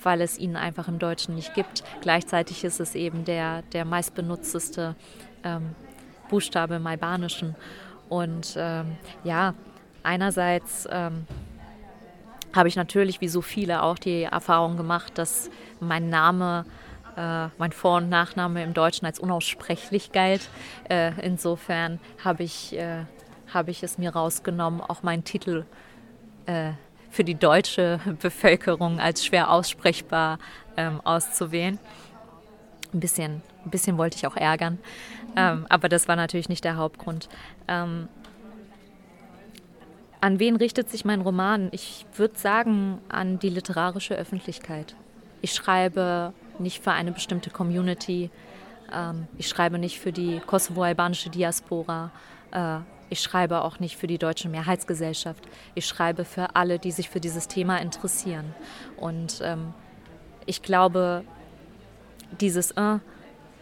weil 0.02 0.20
es 0.20 0.38
ihn 0.38 0.54
einfach 0.54 0.86
im 0.86 0.98
Deutschen 0.98 1.34
nicht 1.34 1.54
gibt. 1.54 1.82
Gleichzeitig 2.02 2.62
ist 2.62 2.78
es 2.78 2.94
eben 2.94 3.24
der, 3.24 3.62
der 3.72 3.86
meistbenutzteste 3.86 4.94
ähm, 5.44 5.74
Buchstabe 6.28 6.74
im 6.74 6.86
Albanischen. 6.86 7.56
Und 8.10 8.54
ähm, 8.58 8.96
ja, 9.24 9.54
einerseits 10.02 10.86
ähm, 10.90 11.26
habe 12.54 12.68
ich 12.68 12.76
natürlich, 12.76 13.20
wie 13.20 13.28
so 13.28 13.42
viele, 13.42 13.82
auch 13.82 13.98
die 13.98 14.24
Erfahrung 14.24 14.76
gemacht, 14.76 15.16
dass 15.16 15.50
mein 15.80 16.08
Name 16.10 16.64
äh, 17.16 17.48
mein 17.58 17.72
Vor- 17.72 17.98
und 17.98 18.08
Nachname 18.08 18.62
im 18.62 18.74
Deutschen 18.74 19.06
als 19.06 19.18
unaussprechlich 19.18 20.12
galt. 20.12 20.48
Äh, 20.88 21.12
insofern 21.20 21.98
habe 22.24 22.44
ich 22.44 22.76
äh, 22.76 23.04
habe 23.52 23.70
ich 23.70 23.82
es 23.82 23.98
mir 23.98 24.10
rausgenommen, 24.10 24.80
auch 24.80 25.02
meinen 25.02 25.24
Titel 25.24 25.64
äh, 26.46 26.72
für 27.10 27.24
die 27.24 27.34
deutsche 27.34 28.00
Bevölkerung 28.20 29.00
als 29.00 29.24
schwer 29.24 29.50
aussprechbar 29.50 30.38
ähm, 30.76 31.00
auszuwählen. 31.04 31.78
Ein 32.92 33.00
bisschen, 33.00 33.42
ein 33.64 33.70
bisschen 33.70 33.98
wollte 33.98 34.16
ich 34.16 34.26
auch 34.26 34.36
ärgern, 34.36 34.78
ähm, 35.36 35.66
aber 35.68 35.88
das 35.88 36.08
war 36.08 36.16
natürlich 36.16 36.48
nicht 36.48 36.64
der 36.64 36.76
Hauptgrund. 36.76 37.28
Ähm, 37.66 38.08
an 40.20 40.38
wen 40.38 40.56
richtet 40.56 40.90
sich 40.90 41.04
mein 41.04 41.20
Roman? 41.20 41.68
Ich 41.72 42.06
würde 42.14 42.38
sagen, 42.38 42.98
an 43.08 43.38
die 43.38 43.50
literarische 43.50 44.14
Öffentlichkeit. 44.14 44.94
Ich 45.42 45.52
schreibe 45.52 46.32
nicht 46.58 46.82
für 46.82 46.92
eine 46.92 47.12
bestimmte 47.12 47.50
Community. 47.50 48.30
Ähm, 48.92 49.28
ich 49.36 49.48
schreibe 49.48 49.78
nicht 49.78 50.00
für 50.00 50.12
die 50.12 50.40
kosovo-albanische 50.40 51.30
Diaspora. 51.30 52.10
Äh, 52.50 52.78
ich 53.10 53.20
schreibe 53.20 53.62
auch 53.62 53.78
nicht 53.78 53.96
für 53.96 54.06
die 54.06 54.18
deutsche 54.18 54.48
Mehrheitsgesellschaft. 54.48 55.44
Ich 55.74 55.86
schreibe 55.86 56.24
für 56.24 56.56
alle, 56.56 56.78
die 56.78 56.90
sich 56.90 57.08
für 57.08 57.20
dieses 57.20 57.48
Thema 57.48 57.78
interessieren. 57.78 58.54
Und 58.96 59.40
ähm, 59.42 59.72
ich 60.46 60.62
glaube, 60.62 61.24
dieses 62.40 62.72
äh, 62.72 62.98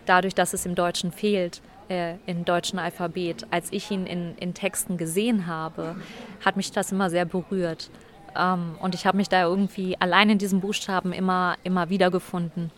dadurch, 0.07 0.35
dass 0.35 0.53
es 0.53 0.67
im 0.67 0.75
Deutschen 0.75 1.13
fehlt, 1.13 1.61
äh, 1.89 2.15
im 2.27 2.45
deutschen 2.45 2.79
Alphabet, 2.79 3.47
als 3.51 3.73
ich 3.73 3.91
ihn 3.91 4.07
in, 4.07 4.37
in 4.39 4.55
Texten 4.55 4.97
gesehen 4.97 5.47
habe, 5.47 5.97
hat 6.45 6.57
mich 6.57 6.73
das 6.73 6.93
immer 6.93 7.11
sehr 7.11 7.25
berührt. 7.25 7.91
Ähm, 8.37 8.77
und 8.81 8.95
ich 8.95 9.07
habe 9.07 9.17
mich 9.17 9.29
da 9.29 9.43
irgendwie 9.43 9.97
allein 10.01 10.31
in 10.31 10.39
diesen 10.39 10.61
Buchstaben 10.61 11.13
immer, 11.13 11.57
immer 11.65 11.89
wiedergefunden 11.89 12.71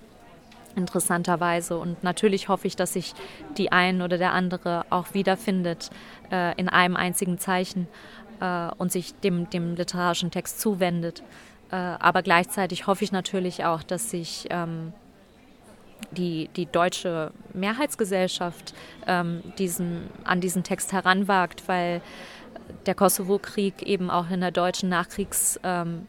interessanterweise. 0.76 1.76
Und 1.76 2.02
natürlich 2.02 2.48
hoffe 2.48 2.66
ich, 2.66 2.76
dass 2.76 2.94
sich 2.94 3.14
die 3.58 3.72
ein 3.72 4.00
oder 4.00 4.16
der 4.16 4.32
andere 4.32 4.86
auch 4.90 5.12
wiederfindet 5.12 5.90
äh, 6.30 6.58
in 6.58 6.68
einem 6.68 6.96
einzigen 6.96 7.38
Zeichen 7.38 7.88
äh, 8.40 8.68
und 8.78 8.92
sich 8.92 9.14
dem, 9.20 9.50
dem 9.50 9.74
literarischen 9.74 10.30
Text 10.30 10.60
zuwendet. 10.60 11.22
Äh, 11.70 11.76
aber 11.76 12.22
gleichzeitig 12.22 12.86
hoffe 12.86 13.04
ich 13.04 13.12
natürlich 13.12 13.64
auch, 13.64 13.82
dass 13.82 14.10
sich 14.10 14.46
ähm, 14.50 14.92
die, 16.10 16.48
die 16.56 16.66
deutsche 16.66 17.32
Mehrheitsgesellschaft 17.52 18.74
ähm, 19.06 19.42
diesen, 19.58 20.08
an 20.24 20.40
diesen 20.40 20.62
Text 20.64 20.92
heranwagt, 20.92 21.64
weil 21.66 22.00
der 22.86 22.94
Kosovo-Krieg 22.94 23.82
eben 23.82 24.10
auch 24.10 24.30
in 24.30 24.40
der 24.40 24.50
deutschen 24.50 24.88
Nachkriegs- 24.92 25.58
ähm, 25.64 26.06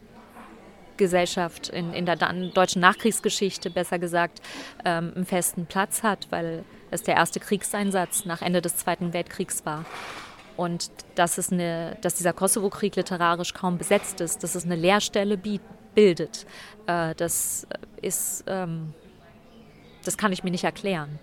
in, 1.72 1.94
in 1.94 2.04
der 2.04 2.16
deutschen 2.16 2.82
Nachkriegsgeschichte 2.82 3.70
besser 3.70 3.98
gesagt, 3.98 4.42
ähm, 4.84 5.12
einen 5.16 5.24
festen 5.24 5.64
Platz 5.64 6.02
hat, 6.02 6.26
weil 6.28 6.62
es 6.90 7.02
der 7.02 7.16
erste 7.16 7.40
Kriegseinsatz 7.40 8.26
nach 8.26 8.42
Ende 8.42 8.60
des 8.60 8.76
Zweiten 8.76 9.14
Weltkriegs 9.14 9.64
war. 9.64 9.86
Und 10.58 10.90
dass, 11.14 11.38
es 11.38 11.50
eine, 11.50 11.96
dass 12.02 12.16
dieser 12.16 12.34
Kosovo-Krieg 12.34 12.96
literarisch 12.96 13.54
kaum 13.54 13.78
besetzt 13.78 14.20
ist, 14.20 14.42
dass 14.42 14.54
es 14.54 14.66
eine 14.66 14.76
Leerstelle 14.76 15.38
bildet, 15.94 16.44
äh, 16.86 17.14
das 17.14 17.66
ist, 18.02 18.44
ähm, 18.46 18.92
das 20.04 20.16
kann 20.16 20.32
ich 20.32 20.44
mir 20.44 20.50
nicht 20.50 20.64
erklären. 20.64 21.18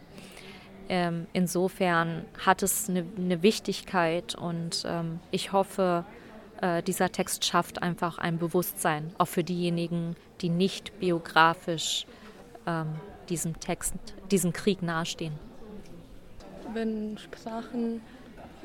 Ähm, 0.90 1.28
insofern 1.34 2.26
hat 2.46 2.64
es 2.64 2.90
eine, 2.90 3.06
eine 3.18 3.44
Wichtigkeit 3.44 4.36
und 4.36 4.84
ähm, 4.88 5.20
ich 5.32 5.52
hoffe, 5.52 6.06
äh, 6.62 6.82
dieser 6.82 7.12
Text 7.12 7.46
schafft 7.46 7.82
einfach 7.84 8.18
ein 8.18 8.38
Bewusstsein, 8.38 9.12
auch 9.18 9.28
für 9.28 9.44
diejenigen, 9.44 10.16
die 10.42 10.50
nicht 10.50 10.98
biografisch 11.00 12.06
ähm, 12.66 12.96
diesem 13.30 13.60
Text, 13.60 13.96
diesem 14.32 14.54
Krieg 14.54 14.82
nahestehen. 14.82 15.34
Wenn 16.74 17.18
Sprachen 17.18 18.02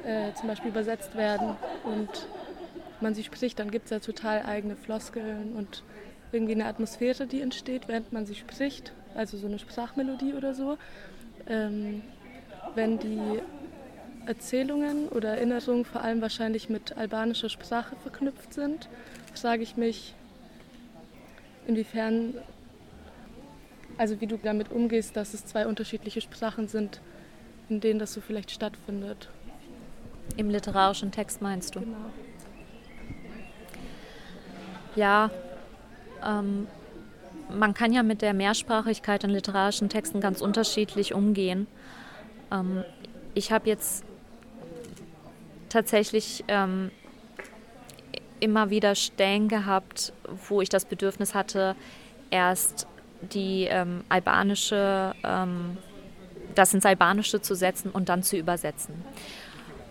äh, 0.04 0.32
zum 0.34 0.48
Beispiel 0.48 0.70
übersetzt 0.70 1.16
werden 1.16 1.56
und 1.84 2.28
man 3.00 3.14
sie 3.14 3.24
spricht, 3.24 3.58
dann 3.58 3.70
gibt 3.70 3.86
es 3.86 3.90
ja 3.90 3.98
total 3.98 4.42
eigene 4.44 4.76
Floskeln 4.76 5.54
und 5.54 5.82
irgendwie 6.30 6.52
eine 6.52 6.66
Atmosphäre, 6.66 7.26
die 7.26 7.40
entsteht, 7.40 7.88
während 7.88 8.12
man 8.12 8.26
sie 8.26 8.36
spricht, 8.36 8.92
also 9.14 9.36
so 9.36 9.46
eine 9.46 9.58
Sprachmelodie 9.58 10.34
oder 10.34 10.54
so. 10.54 10.78
Ähm, 11.46 12.02
wenn 12.74 12.98
die 12.98 13.40
Erzählungen 14.26 15.08
oder 15.08 15.30
Erinnerungen 15.30 15.84
vor 15.84 16.02
allem 16.02 16.20
wahrscheinlich 16.22 16.68
mit 16.68 16.96
albanischer 16.96 17.48
Sprache 17.48 17.96
verknüpft 17.96 18.54
sind, 18.54 18.88
frage 19.34 19.62
ich 19.62 19.76
mich, 19.76 20.14
inwiefern, 21.66 22.34
also 23.98 24.20
wie 24.20 24.26
du 24.26 24.36
damit 24.36 24.70
umgehst, 24.70 25.16
dass 25.16 25.34
es 25.34 25.44
zwei 25.46 25.66
unterschiedliche 25.66 26.20
Sprachen 26.20 26.68
sind, 26.68 27.00
in 27.68 27.80
denen 27.80 27.98
das 27.98 28.12
so 28.12 28.20
vielleicht 28.20 28.50
stattfindet. 28.50 29.28
Im 30.36 30.50
literarischen 30.50 31.10
Text 31.10 31.42
meinst 31.42 31.74
du? 31.74 31.80
Genau. 31.80 31.96
Ja, 34.94 35.30
ähm, 36.24 36.66
man 37.58 37.74
kann 37.74 37.92
ja 37.92 38.02
mit 38.02 38.22
der 38.22 38.34
Mehrsprachigkeit 38.34 39.24
in 39.24 39.30
literarischen 39.30 39.88
Texten 39.88 40.20
ganz 40.20 40.40
unterschiedlich 40.40 41.14
umgehen. 41.14 41.66
Ähm, 42.50 42.84
ich 43.34 43.52
habe 43.52 43.68
jetzt 43.68 44.04
tatsächlich 45.68 46.44
ähm, 46.48 46.90
immer 48.40 48.70
wieder 48.70 48.94
Stellen 48.94 49.48
gehabt, 49.48 50.12
wo 50.48 50.60
ich 50.60 50.68
das 50.68 50.84
Bedürfnis 50.84 51.34
hatte, 51.34 51.76
erst 52.30 52.86
die 53.20 53.68
ähm, 53.70 54.04
albanische, 54.08 55.14
ähm, 55.22 55.78
das 56.54 56.74
ins 56.74 56.84
Albanische 56.84 57.40
zu 57.40 57.54
setzen 57.54 57.90
und 57.90 58.08
dann 58.08 58.22
zu 58.22 58.36
übersetzen. 58.36 58.94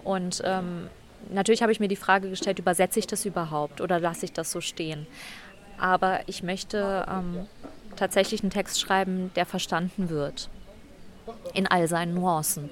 Und 0.03 0.41
ähm, 0.45 0.89
natürlich 1.31 1.61
habe 1.61 1.71
ich 1.71 1.79
mir 1.79 1.87
die 1.87 1.95
Frage 1.95 2.29
gestellt, 2.29 2.59
übersetze 2.59 2.99
ich 2.99 3.07
das 3.07 3.25
überhaupt 3.25 3.81
oder 3.81 3.99
lasse 3.99 4.25
ich 4.25 4.33
das 4.33 4.51
so 4.51 4.61
stehen? 4.61 5.07
Aber 5.81 6.19
ich 6.27 6.43
möchte 6.43 7.05
ähm, 7.09 7.47
tatsächlich 7.95 8.41
einen 8.41 8.51
Text 8.51 8.79
schreiben, 8.79 9.31
der 9.35 9.45
verstanden 9.45 10.09
wird 10.09 10.49
in 11.53 11.67
all 11.67 11.87
seinen 11.87 12.13
Nuancen. 12.13 12.69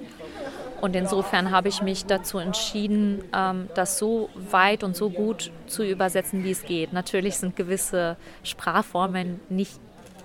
Und 0.79 0.95
insofern 0.95 1.51
habe 1.51 1.67
ich 1.67 1.81
mich 1.81 2.05
dazu 2.05 2.37
entschieden, 2.37 3.23
ähm, 3.35 3.67
das 3.75 3.97
so 3.97 4.29
weit 4.51 4.83
und 4.83 4.95
so 4.95 5.09
gut 5.09 5.51
zu 5.67 5.83
übersetzen, 5.83 6.43
wie 6.43 6.51
es 6.51 6.63
geht. 6.63 6.93
Natürlich 6.93 7.37
sind 7.37 7.55
gewisse 7.55 8.15
Sprachformen 8.43 9.39
nicht 9.49 9.79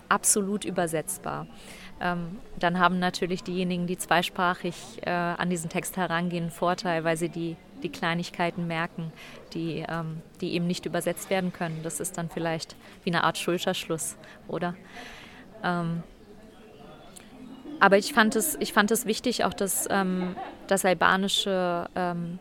absolut 0.09 0.65
übersetzbar. 0.65 1.47
Ähm, 2.01 2.39
dann 2.59 2.79
haben 2.79 2.99
natürlich 2.99 3.43
diejenigen, 3.43 3.87
die 3.87 3.97
zweisprachig 3.97 4.75
äh, 5.03 5.11
an 5.11 5.49
diesen 5.49 5.71
Text 5.71 5.97
herangehen, 5.97 6.45
einen 6.45 6.53
Vorteil, 6.53 7.03
weil 7.03 7.17
sie 7.17 7.31
die, 7.31 7.57
die 7.85 7.91
Kleinigkeiten 7.91 8.67
merken, 8.67 9.13
die, 9.53 9.85
ähm, 9.89 10.23
die 10.41 10.55
eben 10.55 10.67
nicht 10.67 10.87
übersetzt 10.87 11.31
werden 11.31 11.53
können. 11.53 11.81
Das 11.85 12.01
ist 12.01 12.19
dann 12.19 12.29
vielleicht 12.31 12.75
wie 13.05 13.11
eine 13.11 13.23
Art 13.23 13.39
Schulterschluss, 13.39 14.17
oder? 14.49 14.75
Ähm, 15.63 16.03
aber 17.81 17.99
ich 17.99 18.13
fand 18.13 18.35
es, 18.35 18.57
ich 18.61 18.73
fand 18.73 18.91
es 18.91 19.07
wichtig, 19.07 19.45
auch 19.45 19.55
das, 19.55 19.87
ähm, 19.91 20.35
das 20.67 20.85
Albanische 20.85 21.89
ähm, 21.95 22.39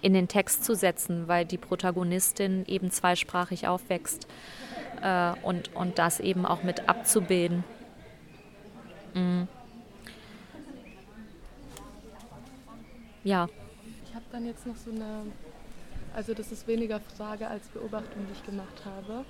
in 0.00 0.14
den 0.14 0.28
Text 0.28 0.64
zu 0.64 0.74
setzen, 0.74 1.28
weil 1.28 1.44
die 1.44 1.58
Protagonistin 1.58 2.64
eben 2.66 2.90
zweisprachig 2.90 3.68
aufwächst 3.68 4.26
äh, 5.00 5.32
und, 5.42 5.74
und 5.76 5.98
das 5.98 6.18
eben 6.20 6.44
auch 6.44 6.62
mit 6.62 6.88
abzubilden. 6.88 7.64
Mhm. 9.14 9.48
Ja. 13.24 13.48
Ich 14.12 14.16
habe 14.16 14.26
dann 14.30 14.44
jetzt 14.44 14.66
noch 14.66 14.76
so 14.76 14.90
eine, 14.90 15.22
also 16.14 16.34
das 16.34 16.52
ist 16.52 16.68
weniger 16.68 17.00
Frage 17.16 17.48
als 17.48 17.66
Beobachtung, 17.68 18.26
die 18.26 18.32
ich 18.34 18.44
gemacht 18.44 18.84
habe. 18.84 19.24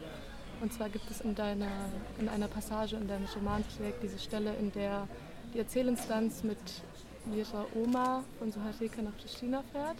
Und 0.60 0.72
zwar 0.72 0.88
gibt 0.88 1.08
es 1.08 1.20
in, 1.20 1.36
deiner, 1.36 1.70
in 2.18 2.28
einer 2.28 2.48
Passage 2.48 2.96
in 2.96 3.06
deinem 3.06 3.26
Romanprojekt 3.26 4.02
diese 4.02 4.18
Stelle, 4.18 4.52
in 4.58 4.72
der 4.72 5.06
die 5.54 5.60
Erzählinstanz 5.60 6.42
mit 6.42 6.58
ihrer 7.32 7.64
Oma 7.76 8.24
von 8.40 8.50
Suhareka 8.50 9.02
nach 9.02 9.16
Pristina 9.18 9.62
fährt 9.70 9.98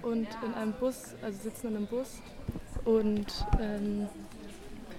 und 0.00 0.28
in 0.42 0.54
einem 0.54 0.72
Bus, 0.72 1.14
also 1.20 1.42
sitzen 1.42 1.68
in 1.68 1.76
einem 1.76 1.86
Bus 1.86 2.22
und 2.86 3.26
ähm, 3.60 4.08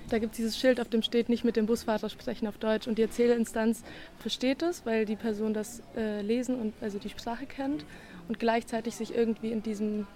da 0.10 0.20
gibt 0.20 0.34
es 0.34 0.38
dieses 0.38 0.56
Schild, 0.56 0.80
auf 0.80 0.90
dem 0.90 1.02
steht, 1.02 1.30
nicht 1.30 1.44
mit 1.44 1.56
dem 1.56 1.66
Busfahrer 1.66 2.10
sprechen 2.10 2.46
auf 2.46 2.60
Deutsch. 2.60 2.88
Und 2.88 3.00
die 3.00 3.02
Erzählinstanz 3.02 3.82
versteht 4.20 4.62
es, 4.62 4.86
weil 4.86 5.06
die 5.06 5.16
Person 5.16 5.56
das 5.56 5.82
äh, 5.98 6.22
lesen 6.22 6.62
und 6.62 6.74
also 6.80 7.00
die 7.00 7.10
Sprache 7.10 7.48
kennt 7.48 7.86
und 8.28 8.40
gleichzeitig 8.40 8.96
sich 8.96 9.16
irgendwie 9.16 9.52
in 9.52 9.62
diesem 9.62 10.08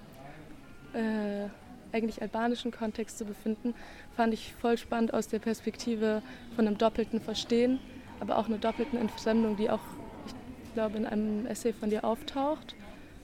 äh, 0.94 1.48
eigentlich 1.92 2.22
albanischen 2.22 2.72
Kontext 2.72 3.18
zu 3.18 3.26
befinden, 3.26 3.74
fand 4.16 4.34
ich 4.34 4.54
voll 4.62 4.78
spannend 4.78 5.14
aus 5.14 5.28
der 5.28 5.40
Perspektive 5.40 6.22
von 6.56 6.68
einem 6.68 6.78
doppelten 6.78 7.20
Verstehen, 7.20 7.80
aber 8.20 8.38
auch 8.38 8.48
einer 8.48 8.58
doppelten 8.58 9.00
Entfremdung, 9.00 9.56
die 9.58 9.70
auch, 9.70 9.80
ich 10.28 10.74
glaube, 10.74 10.98
in 10.98 11.06
einem 11.06 11.46
Essay 11.46 11.74
von 11.74 11.90
dir 11.90 12.04
auftaucht. 12.04 12.76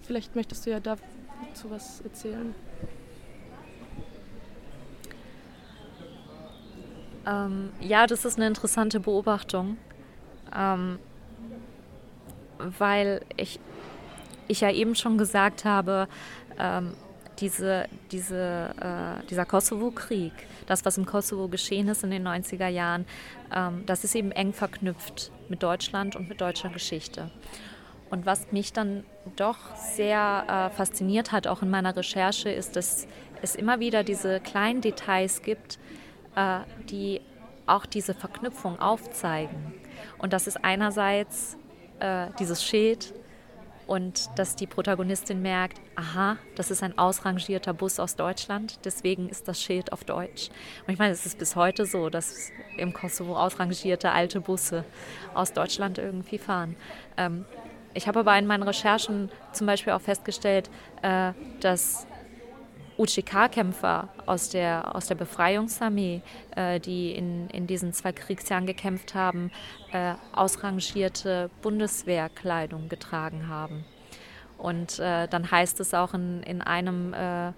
Vielleicht 0.04 0.36
möchtest 0.36 0.66
du 0.66 0.72
ja 0.72 0.80
dazu 0.80 1.70
was 1.70 2.02
erzählen. 2.02 2.56
Ähm, 7.26 7.72
ja, 7.82 8.06
das 8.06 8.24
ist 8.24 8.38
eine 8.38 8.48
interessante 8.48 9.00
Beobachtung, 9.00 9.78
ähm, 10.56 11.00
weil 12.60 13.22
ich, 13.36 13.60
ich 14.48 14.62
ja 14.62 14.72
eben 14.72 14.96
schon 14.96 15.18
gesagt 15.18 15.66
habe, 15.66 16.08
ähm, 16.60 16.94
diese, 17.40 17.88
diese, 18.12 18.74
äh, 18.80 19.26
dieser 19.28 19.46
Kosovo-Krieg, 19.46 20.32
das, 20.68 20.86
was 20.86 20.98
im 20.98 21.06
Kosovo 21.06 21.48
geschehen 21.48 21.88
ist 21.88 22.04
in 22.04 22.12
den 22.12 22.28
90er 22.28 22.68
Jahren, 22.68 23.06
ähm, 23.54 23.84
das 23.86 24.04
ist 24.04 24.16
eben 24.16 24.32
eng 24.32 24.54
verknüpft 24.54 25.32
mit 25.50 25.62
Deutschland 25.62 26.16
und 26.16 26.30
mit 26.30 26.42
deutscher 26.42 26.70
Geschichte. 26.70 27.30
Und 28.10 28.26
was 28.26 28.52
mich 28.52 28.72
dann 28.72 29.04
doch 29.36 29.76
sehr 29.76 30.46
äh, 30.72 30.76
fasziniert 30.76 31.32
hat, 31.32 31.48
auch 31.48 31.62
in 31.62 31.70
meiner 31.70 31.96
Recherche, 31.96 32.50
ist, 32.50 32.76
dass 32.76 33.08
es 33.42 33.56
immer 33.56 33.80
wieder 33.80 34.04
diese 34.04 34.40
kleinen 34.40 34.82
Details 34.82 35.42
gibt, 35.42 35.80
äh, 36.36 36.60
die 36.90 37.22
auch 37.66 37.86
diese 37.86 38.14
Verknüpfung 38.14 38.80
aufzeigen. 38.80 39.74
Und 40.18 40.34
das 40.34 40.48
ist 40.48 40.64
einerseits 40.64 41.58
äh, 42.00 42.28
dieses 42.40 42.64
Schild, 42.64 43.14
und 43.88 44.30
dass 44.36 44.56
die 44.56 44.68
Protagonistin 44.68 45.42
merkt, 45.42 45.80
aha, 45.96 46.38
das 46.56 46.72
ist 46.72 46.84
ein 46.84 46.98
ausrangierter 46.98 47.74
Bus 47.74 48.00
aus 48.00 48.16
Deutschland, 48.16 48.80
deswegen 48.86 49.30
ist 49.30 49.48
das 49.48 49.62
Schild 49.62 49.94
auf 49.94 50.04
Deutsch. 50.04 50.50
Und 50.86 50.94
ich 50.94 51.00
meine, 51.00 51.14
es 51.14 51.26
ist 51.26 51.38
bis 51.38 51.56
heute 51.56 51.86
so, 51.86 52.10
dass 52.10 52.52
im 52.78 52.94
Kosovo 52.94 53.36
ausrangierte 53.38 54.12
alte 54.12 54.42
Busse 54.42 54.86
aus 55.34 55.54
Deutschland 55.54 55.98
irgendwie 55.98 56.38
fahren. 56.38 56.76
Ähm, 57.18 57.46
ich 57.94 58.08
habe 58.08 58.20
aber 58.20 58.38
in 58.38 58.46
meinen 58.46 58.64
Recherchen 58.64 59.32
zum 59.54 59.68
Beispiel 59.68 59.94
auch 59.94 60.02
festgestellt, 60.02 60.70
äh, 61.02 61.32
dass 61.62 62.06
UCK-Kämpfer 62.98 64.10
aus 64.26 64.50
der, 64.50 64.96
aus 64.96 65.08
der 65.08 65.16
Befreiungsarmee, 65.16 66.22
äh, 66.56 66.80
die 66.80 67.12
in, 67.12 67.50
in 67.50 67.68
diesen 67.68 67.94
zwei 67.94 68.12
Kriegsjahren 68.12 68.66
gekämpft 68.66 69.16
haben, 69.16 69.52
äh, 69.92 70.14
ausrangierte 70.34 71.50
Bundeswehrkleidung 71.62 72.90
getragen 72.90 73.48
haben. 73.48 73.86
Und 74.58 75.00
äh, 75.00 75.28
dann 75.28 75.52
heißt 75.52 75.80
es 75.80 75.94
auch 75.94 76.14
in, 76.14 76.42
in 76.44 76.62
einem 76.62 77.14
äh, 77.14 77.50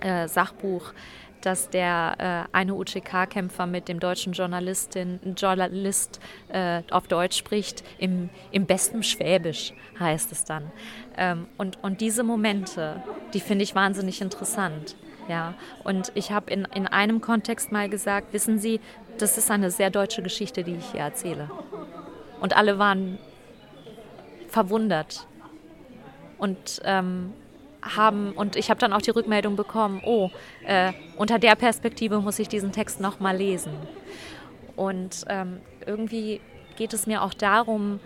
äh, 0.00 0.28
Sachbuch, 0.28 0.92
dass 1.46 1.70
der 1.70 2.48
äh, 2.52 2.56
eine 2.56 2.74
UCK-Kämpfer 2.74 3.66
mit 3.66 3.88
dem 3.88 4.00
deutschen 4.00 4.32
Journalistin, 4.32 5.20
Journalist 5.36 6.20
äh, 6.48 6.82
auf 6.90 7.08
Deutsch 7.08 7.36
spricht, 7.36 7.84
im, 7.98 8.30
im 8.50 8.66
besten 8.66 9.02
Schwäbisch 9.02 9.72
heißt 9.98 10.32
es 10.32 10.44
dann. 10.44 10.70
Ähm, 11.16 11.46
und, 11.58 11.82
und 11.82 12.00
diese 12.00 12.22
Momente, 12.22 13.02
die 13.34 13.40
finde 13.40 13.64
ich 13.64 13.74
wahnsinnig 13.74 14.20
interessant. 14.20 14.96
Ja, 15.28 15.54
und 15.84 16.10
ich 16.14 16.32
habe 16.32 16.50
in, 16.50 16.66
in 16.74 16.86
einem 16.88 17.20
Kontext 17.20 17.70
mal 17.70 17.88
gesagt, 17.88 18.32
wissen 18.32 18.58
Sie, 18.58 18.80
das 19.18 19.38
ist 19.38 19.50
eine 19.50 19.70
sehr 19.70 19.90
deutsche 19.90 20.22
Geschichte, 20.22 20.64
die 20.64 20.74
ich 20.74 20.92
hier 20.92 21.02
erzähle. 21.02 21.48
Und 22.40 22.56
alle 22.56 22.78
waren 22.78 23.18
verwundert. 24.48 25.26
Und 26.38 26.80
ähm, 26.84 27.32
haben, 27.82 28.32
und 28.32 28.56
ich 28.56 28.70
habe 28.70 28.78
dann 28.78 28.92
auch 28.92 29.02
die 29.02 29.10
Rückmeldung 29.10 29.56
bekommen, 29.56 30.00
oh, 30.04 30.30
äh, 30.64 30.92
unter 31.16 31.38
der 31.38 31.56
Perspektive 31.56 32.20
muss 32.20 32.38
ich 32.38 32.48
diesen 32.48 32.72
Text 32.72 33.00
nochmal 33.00 33.36
lesen. 33.36 33.72
Und 34.76 35.24
ähm, 35.28 35.60
irgendwie 35.86 36.40
geht 36.76 36.92
es 36.92 37.06
mir 37.06 37.22
auch 37.22 37.34
darum, 37.34 38.00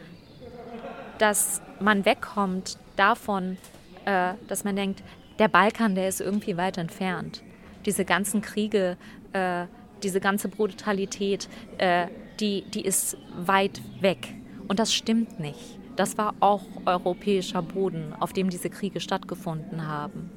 dass 1.19 1.63
man 1.81 2.05
wegkommt 2.05 2.79
davon, 2.97 3.59
äh, 4.05 4.35
dass 4.49 4.65
man 4.65 4.77
denkt, 4.77 5.03
der 5.39 5.49
Balkan, 5.49 5.95
der 5.95 6.09
ist 6.09 6.21
irgendwie 6.21 6.57
weit 6.57 6.79
entfernt. 6.79 7.43
Diese 7.85 8.05
ganzen 8.05 8.43
Kriege, 8.43 8.97
äh, 9.33 9.67
diese 10.03 10.21
ganze 10.21 10.49
Brutalität, 10.49 11.49
äh, 11.79 12.07
die, 12.41 12.63
die 12.63 12.83
ist 12.83 13.17
weit 13.37 13.81
weg. 14.01 14.35
Und 14.69 14.79
das 14.79 14.93
stimmt 14.93 15.39
nicht. 15.39 15.79
Das 15.97 16.19
war 16.19 16.35
auch 16.41 16.63
europäischer 16.85 17.63
Boden, 17.63 18.13
auf 18.21 18.33
dem 18.33 18.51
diese 18.51 18.71
Kriege 18.71 19.01
stattgefunden 19.01 19.87
haben. 19.87 20.31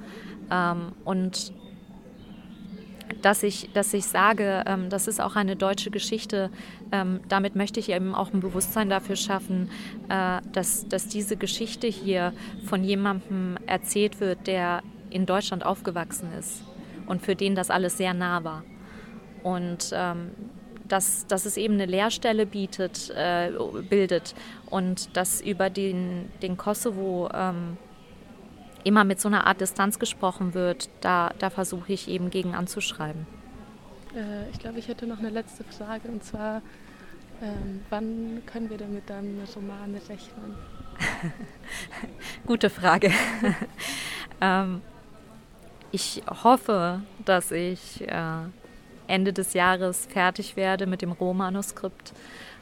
Ähm, 0.50 0.93
und 1.06 1.54
dass 3.22 3.43
ich, 3.43 3.69
dass 3.74 3.93
ich 3.93 4.06
sage, 4.06 4.63
ähm, 4.65 4.89
das 4.89 5.08
ist 5.08 5.19
auch 5.19 5.36
eine 5.36 5.56
deutsche 5.56 5.91
Geschichte. 5.91 6.50
Ähm, 6.91 7.19
damit 7.28 7.56
möchte 7.56 7.80
ich 7.80 7.89
eben 7.89 8.15
auch 8.15 8.34
ein 8.34 8.39
Bewusstsein 8.39 8.89
dafür 8.89 9.15
schaffen, 9.15 9.69
äh, 10.10 10.41
dass, 10.54 10.88
dass 10.88 11.08
diese 11.08 11.36
Geschichte 11.36 11.88
hier 11.88 12.34
von 12.65 12.84
jemandem 12.84 13.58
erzählt 13.65 14.19
wird, 14.19 14.48
der 14.48 14.84
in 15.10 15.26
Deutschland 15.26 15.65
aufgewachsen 15.65 16.30
ist 16.38 16.63
und 17.08 17.22
für 17.22 17.36
den 17.36 17.56
das 17.56 17.69
alles 17.69 17.98
sehr 17.98 18.13
nah 18.13 18.43
war. 18.43 18.63
Und 19.43 19.91
ähm, 19.93 20.32
dass, 20.89 21.28
dass 21.28 21.45
es 21.45 21.58
eben 21.58 21.75
eine 21.75 21.86
Lehrstelle 21.86 22.45
bietet, 22.45 23.10
äh, 23.15 23.52
bildet 23.89 24.36
und 24.69 25.15
dass 25.15 25.41
über 25.41 25.69
den, 25.69 26.30
den 26.41 26.58
Kosovo 26.58 27.30
ähm, 27.34 27.78
immer 28.84 29.04
mit 29.04 29.19
so 29.19 29.28
einer 29.28 29.47
Art 29.47 29.62
Distanz 29.62 29.99
gesprochen 29.99 30.54
wird, 30.54 30.89
da, 31.02 31.32
da 31.39 31.49
versuche 31.49 31.93
ich 31.93 32.08
eben 32.08 32.30
gegen 32.30 32.56
anzuschreiben. 32.56 33.25
Äh, 34.15 34.49
ich 34.52 34.60
glaube, 34.60 34.80
ich 34.80 34.88
hätte 34.88 35.06
noch 35.08 35.19
eine 35.19 35.30
letzte 35.30 35.63
Frage 35.63 36.08
und 36.08 36.23
zwar, 36.23 36.62
ähm, 37.41 37.82
wann 37.89 38.41
können 38.45 38.69
wir 38.69 38.78
denn 38.78 38.93
mit 38.93 39.10
deinem 39.10 39.41
Roman 39.56 39.95
rechnen? 39.95 40.56
Gute 42.45 42.69
Frage. 42.69 43.12
ähm, 44.41 44.82
ich 45.91 46.21
hoffe, 46.43 47.02
dass 47.25 47.52
ich 47.52 48.08
äh, 48.08 48.43
Ende 49.10 49.34
des 49.34 49.54
Jahres 49.54 50.06
fertig 50.06 50.56
werde 50.56 50.86
mit 50.86 51.02
dem 51.02 51.12
Rohmanuskript 51.12 52.13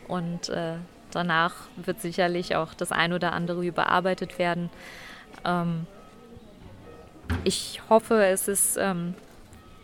und 0.08 0.50
äh, 0.50 0.76
danach 1.12 1.54
wird 1.76 2.02
sicherlich 2.02 2.56
auch 2.56 2.74
das 2.74 2.92
ein 2.92 3.14
oder 3.14 3.34
andere 3.34 3.66
überarbeitet 3.66 4.40
werden. 4.40 4.70
Ähm, 5.46 5.86
ich 7.44 7.82
hoffe, 7.90 8.26
es 8.26 8.48
ist 8.48 8.78
ähm, 8.78 9.14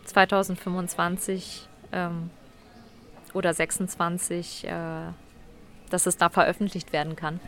2025 0.04 1.68
ähm, 1.92 2.30
oder 3.32 3.52
26, 3.52 4.66
äh, 4.66 4.70
dass 5.90 6.06
es 6.06 6.16
da 6.16 6.28
veröffentlicht 6.30 6.92
werden 6.92 7.16
kann. 7.16 7.40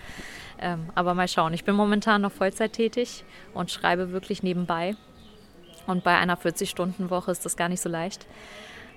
Ähm, 0.58 0.90
aber 0.94 1.14
mal 1.14 1.28
schauen. 1.28 1.52
Ich 1.52 1.64
bin 1.64 1.74
momentan 1.74 2.22
noch 2.22 2.32
Vollzeit 2.32 2.72
tätig 2.72 3.24
und 3.54 3.70
schreibe 3.70 4.12
wirklich 4.12 4.42
nebenbei. 4.42 4.96
Und 5.86 6.02
bei 6.02 6.16
einer 6.16 6.36
40-Stunden-Woche 6.36 7.30
ist 7.30 7.44
das 7.44 7.56
gar 7.56 7.68
nicht 7.68 7.80
so 7.80 7.88
leicht. 7.88 8.26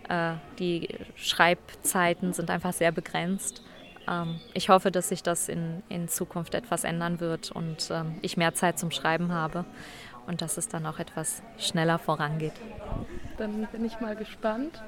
Äh, 0.10 0.34
die 0.58 0.90
Schreibzeiten 1.16 2.34
sind 2.34 2.50
einfach 2.50 2.74
sehr 2.74 2.92
begrenzt. 2.92 3.62
Ähm, 4.08 4.40
ich 4.54 4.70
hoffe, 4.70 4.92
dass 4.92 5.10
sich 5.10 5.24
das 5.24 5.48
in, 5.48 5.84
in 5.88 6.08
Zukunft 6.08 6.56
etwas 6.56 6.84
ändern 6.84 7.20
wird 7.20 7.52
und 7.52 7.90
ähm, 7.92 8.16
ich 8.22 8.36
mehr 8.36 8.54
Zeit 8.56 8.80
zum 8.80 8.92
Schreiben 8.92 9.32
habe 9.32 9.66
und 10.26 10.42
dass 10.42 10.58
es 10.58 10.68
dann 10.68 10.86
auch 10.86 11.00
etwas 11.00 11.44
schneller 11.58 12.00
vorangeht. 12.00 12.54
Dann 13.38 13.68
bin 13.72 13.86
ich 13.86 14.00
mal 14.00 14.16
gespannt 14.16 14.82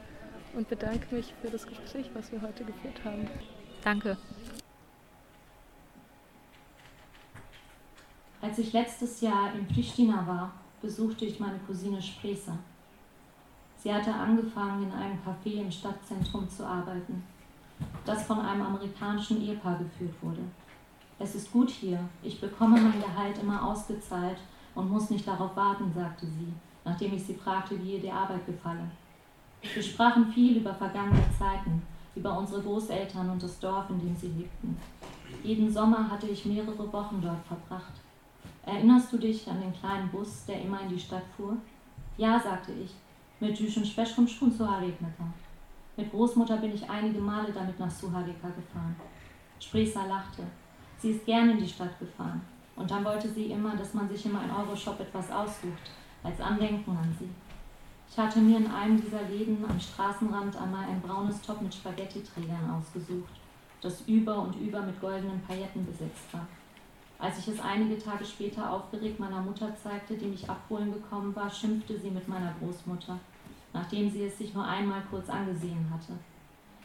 und 0.55 0.67
bedanke 0.67 1.13
mich 1.15 1.33
für 1.41 1.49
das 1.49 1.67
Gespräch, 1.67 2.09
was 2.13 2.31
wir 2.31 2.41
heute 2.41 2.65
geführt 2.65 2.99
haben. 3.05 3.27
Danke. 3.83 4.17
Als 8.41 8.57
ich 8.57 8.73
letztes 8.73 9.21
Jahr 9.21 9.53
in 9.53 9.67
Pristina 9.67 10.25
war, 10.25 10.51
besuchte 10.81 11.25
ich 11.25 11.39
meine 11.39 11.59
Cousine 11.59 12.01
Spresa. 12.01 12.57
Sie 13.81 13.91
hatte 13.91 14.13
angefangen, 14.13 14.83
in 14.83 14.91
einem 14.91 15.17
Café 15.25 15.61
im 15.61 15.71
Stadtzentrum 15.71 16.47
zu 16.47 16.63
arbeiten, 16.63 17.23
das 18.05 18.23
von 18.23 18.39
einem 18.39 18.61
amerikanischen 18.61 19.41
Ehepaar 19.41 19.79
geführt 19.79 20.13
wurde. 20.21 20.41
Es 21.17 21.33
ist 21.33 21.51
gut 21.51 21.71
hier, 21.71 21.99
ich 22.21 22.39
bekomme 22.39 22.79
mein 22.79 23.01
Gehalt 23.01 23.39
immer 23.41 23.67
ausgezahlt 23.67 24.37
und 24.75 24.91
muss 24.91 25.09
nicht 25.09 25.27
darauf 25.27 25.55
warten, 25.55 25.91
sagte 25.95 26.27
sie, 26.27 26.53
nachdem 26.85 27.13
ich 27.13 27.23
sie 27.23 27.33
fragte, 27.33 27.81
wie 27.83 27.93
ihr 27.93 28.01
die 28.01 28.11
Arbeit 28.11 28.45
gefalle. 28.45 28.91
Wir 29.61 29.81
sprachen 29.81 30.31
viel 30.31 30.57
über 30.57 30.75
vergangene 30.75 31.23
Zeiten, 31.37 31.81
über 32.15 32.37
unsere 32.37 32.61
Großeltern 32.61 33.31
und 33.31 33.41
das 33.41 33.59
Dorf, 33.59 33.89
in 33.89 33.99
dem 33.99 34.15
sie 34.15 34.27
lebten. 34.27 34.77
Jeden 35.43 35.73
Sommer 35.73 36.07
hatte 36.07 36.27
ich 36.27 36.45
mehrere 36.45 36.93
Wochen 36.93 37.19
dort 37.19 37.43
verbracht. 37.47 37.93
Erinnerst 38.63 39.11
du 39.11 39.17
dich 39.17 39.49
an 39.49 39.59
den 39.59 39.73
kleinen 39.73 40.09
Bus, 40.09 40.45
der 40.45 40.61
immer 40.61 40.81
in 40.81 40.89
die 40.89 40.99
Stadt 40.99 41.23
fuhr? 41.35 41.57
Ja, 42.17 42.39
sagte 42.39 42.73
ich, 42.73 42.91
mit 43.41 43.59
Jüschen 43.59 43.83
Speschrum 43.83 44.27
Schun 44.27 44.51
Suhareknata. 44.51 45.25
Mit 45.97 46.11
Großmutter 46.11 46.57
bin 46.57 46.75
ich 46.75 46.87
einige 46.87 47.19
Male 47.19 47.51
damit 47.51 47.79
nach 47.79 47.89
Suhareka 47.89 48.47
gefahren. 48.49 48.95
Spresa 49.59 50.05
lachte. 50.05 50.43
Sie 50.99 51.09
ist 51.09 51.25
gern 51.25 51.49
in 51.49 51.57
die 51.57 51.67
Stadt 51.67 51.97
gefahren. 51.99 52.39
Und 52.75 52.91
dann 52.91 53.03
wollte 53.03 53.27
sie 53.27 53.45
immer, 53.45 53.75
dass 53.75 53.95
man 53.95 54.07
sich 54.07 54.27
im 54.27 54.35
1-Euro-Shop 54.35 54.99
etwas 54.99 55.31
aussucht, 55.31 55.89
als 56.23 56.39
Andenken 56.39 56.95
an 56.95 57.15
sie. 57.19 57.29
Ich 58.11 58.17
hatte 58.17 58.39
mir 58.39 58.57
in 58.57 58.67
einem 58.67 59.01
dieser 59.01 59.23
Läden 59.23 59.65
am 59.67 59.79
Straßenrand 59.79 60.55
einmal 60.61 60.85
ein 60.87 61.01
braunes 61.01 61.41
Top 61.41 61.63
mit 61.63 61.73
Spaghetti-Trägern 61.73 62.69
ausgesucht, 62.69 63.33
das 63.81 64.01
über 64.01 64.37
und 64.37 64.55
über 64.57 64.83
mit 64.83 65.01
goldenen 65.01 65.41
Pailletten 65.41 65.83
besetzt 65.83 66.31
war. 66.31 66.45
Als 67.17 67.39
ich 67.39 67.47
es 67.47 67.59
einige 67.59 67.97
Tage 67.97 68.23
später 68.23 68.71
aufgeregt 68.71 69.19
meiner 69.19 69.41
Mutter 69.41 69.75
zeigte, 69.75 70.15
die 70.15 70.25
mich 70.27 70.47
abholen 70.47 70.93
gekommen 70.93 71.35
war, 71.35 71.49
schimpfte 71.49 71.99
sie 71.99 72.11
mit 72.11 72.27
meiner 72.27 72.53
Großmutter, 72.59 73.19
nachdem 73.73 74.09
sie 74.09 74.25
es 74.25 74.37
sich 74.37 74.53
nur 74.53 74.65
einmal 74.65 75.01
kurz 75.09 75.29
angesehen 75.29 75.89
hatte. 75.91 76.13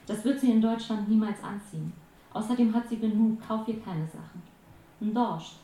Das 0.07 0.25
wird 0.25 0.41
sie 0.41 0.53
in 0.53 0.61
Deutschland 0.61 1.09
niemals 1.09 1.43
anziehen. 1.43 1.93
Außerdem 2.33 2.75
hat 2.75 2.89
sie 2.89 2.99
genug, 2.99 3.41
kauf 3.47 3.67
ihr 3.67 3.81
keine 3.81 4.07
Sachen. 4.07 4.43
Ein 5.01 5.15
Dorsch, 5.15 5.57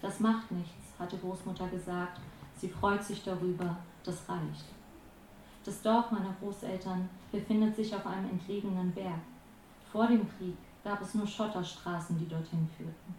das 0.00 0.20
macht 0.20 0.50
nichts, 0.50 0.98
hatte 0.98 1.18
Großmutter 1.18 1.68
gesagt. 1.68 2.20
Sie 2.56 2.68
freut 2.68 3.02
sich 3.02 3.22
darüber, 3.22 3.76
das 4.04 4.28
reicht. 4.28 4.64
Das 5.64 5.80
Dorf 5.82 6.10
meiner 6.10 6.34
Großeltern 6.40 7.08
befindet 7.32 7.76
sich 7.76 7.94
auf 7.94 8.06
einem 8.06 8.28
entlegenen 8.30 8.92
Berg. 8.92 9.20
Vor 9.90 10.06
dem 10.06 10.26
Krieg 10.36 10.56
gab 10.82 11.00
es 11.00 11.14
nur 11.14 11.26
Schotterstraßen, 11.26 12.18
die 12.18 12.28
dorthin 12.28 12.68
führten. 12.76 13.14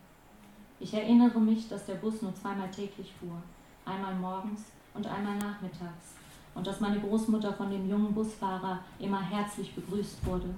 Ich 0.80 0.94
erinnere 0.94 1.40
mich, 1.40 1.68
dass 1.70 1.86
der 1.86 1.96
Bus 1.96 2.22
nur 2.22 2.36
zweimal 2.36 2.70
täglich 2.70 3.14
fuhr, 3.20 3.42
einmal 3.86 4.14
morgens 4.16 4.66
und 4.94 5.08
einmal 5.08 5.38
nachmittags, 5.38 6.16
und 6.56 6.66
dass 6.66 6.80
meine 6.80 7.00
Großmutter 7.00 7.54
von 7.54 7.70
dem 7.70 7.88
jungen 7.88 8.14
Busfahrer 8.14 8.80
immer 8.98 9.22
herzlich 9.22 9.76
begrüßt 9.76 10.26
wurde. 10.26 10.50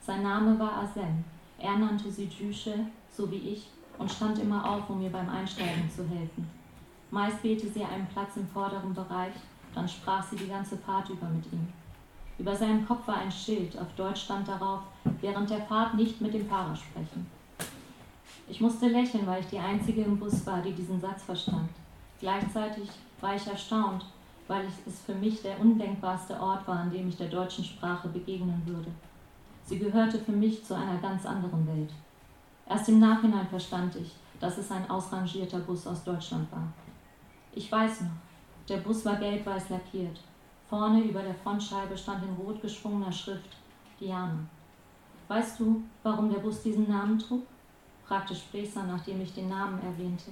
Sein 0.00 0.22
Name 0.22 0.58
war 0.58 0.82
Asem. 0.82 1.24
Er 1.58 1.78
nannte 1.78 2.10
sie 2.10 2.26
Jüsche, 2.26 2.74
so 3.10 3.30
wie 3.30 3.36
ich, 3.36 3.68
und 3.98 4.10
stand 4.10 4.38
immer 4.38 4.62
auf, 4.68 4.90
um 4.90 5.00
mir 5.00 5.10
beim 5.10 5.28
Einsteigen 5.28 5.90
zu 5.90 6.06
helfen. 6.06 6.48
Meist 7.10 7.42
wählte 7.42 7.68
sie 7.68 7.84
einen 7.84 8.06
Platz 8.08 8.36
im 8.36 8.46
vorderen 8.48 8.92
Bereich, 8.92 9.34
dann 9.74 9.88
sprach 9.88 10.22
sie 10.22 10.36
die 10.36 10.48
ganze 10.48 10.76
Fahrt 10.76 11.08
über 11.08 11.26
mit 11.28 11.44
ihm. 11.52 11.68
Über 12.38 12.54
seinem 12.54 12.86
Kopf 12.86 13.06
war 13.06 13.16
ein 13.16 13.32
Schild, 13.32 13.78
auf 13.78 13.94
Deutsch 13.96 14.24
stand 14.24 14.46
darauf, 14.46 14.80
während 15.20 15.48
der 15.48 15.62
Fahrt 15.62 15.94
nicht 15.94 16.20
mit 16.20 16.34
dem 16.34 16.46
Fahrer 16.46 16.76
sprechen. 16.76 17.26
Ich 18.48 18.60
musste 18.60 18.88
lächeln, 18.88 19.26
weil 19.26 19.40
ich 19.40 19.48
die 19.48 19.58
Einzige 19.58 20.02
im 20.02 20.18
Bus 20.18 20.44
war, 20.46 20.60
die 20.60 20.72
diesen 20.72 21.00
Satz 21.00 21.22
verstand. 21.22 21.70
Gleichzeitig 22.20 22.88
war 23.20 23.34
ich 23.34 23.46
erstaunt, 23.46 24.04
weil 24.48 24.66
es 24.86 25.00
für 25.00 25.14
mich 25.14 25.42
der 25.42 25.58
undenkbarste 25.60 26.38
Ort 26.40 26.66
war, 26.68 26.80
an 26.80 26.90
dem 26.90 27.08
ich 27.08 27.16
der 27.16 27.28
deutschen 27.28 27.64
Sprache 27.64 28.08
begegnen 28.08 28.62
würde. 28.64 28.90
Sie 29.64 29.78
gehörte 29.78 30.18
für 30.18 30.32
mich 30.32 30.64
zu 30.64 30.74
einer 30.74 30.98
ganz 30.98 31.26
anderen 31.26 31.66
Welt. 31.66 31.90
Erst 32.68 32.88
im 32.88 33.00
Nachhinein 33.00 33.48
verstand 33.48 33.96
ich, 33.96 34.12
dass 34.40 34.58
es 34.58 34.70
ein 34.70 34.88
ausrangierter 34.88 35.58
Bus 35.60 35.86
aus 35.86 36.04
Deutschland 36.04 36.50
war. 36.52 36.68
Ich 37.52 37.70
weiß 37.70 38.02
noch, 38.02 38.10
der 38.68 38.78
Bus 38.78 39.04
war 39.04 39.16
gelb-weiß 39.16 39.70
lackiert. 39.70 40.20
Vorne 40.68 41.02
über 41.02 41.22
der 41.22 41.34
Frontscheibe 41.34 41.96
stand 41.96 42.24
in 42.24 42.34
rot 42.34 42.60
geschwungener 42.60 43.12
Schrift 43.12 43.56
Diana. 44.00 44.38
Weißt 45.28 45.58
du, 45.60 45.82
warum 46.02 46.30
der 46.30 46.40
Bus 46.40 46.62
diesen 46.62 46.88
Namen 46.88 47.18
trug? 47.18 47.42
fragte 48.04 48.34
Spreser, 48.34 48.84
nachdem 48.84 49.20
ich 49.20 49.34
den 49.34 49.48
Namen 49.48 49.80
erwähnte. 49.82 50.30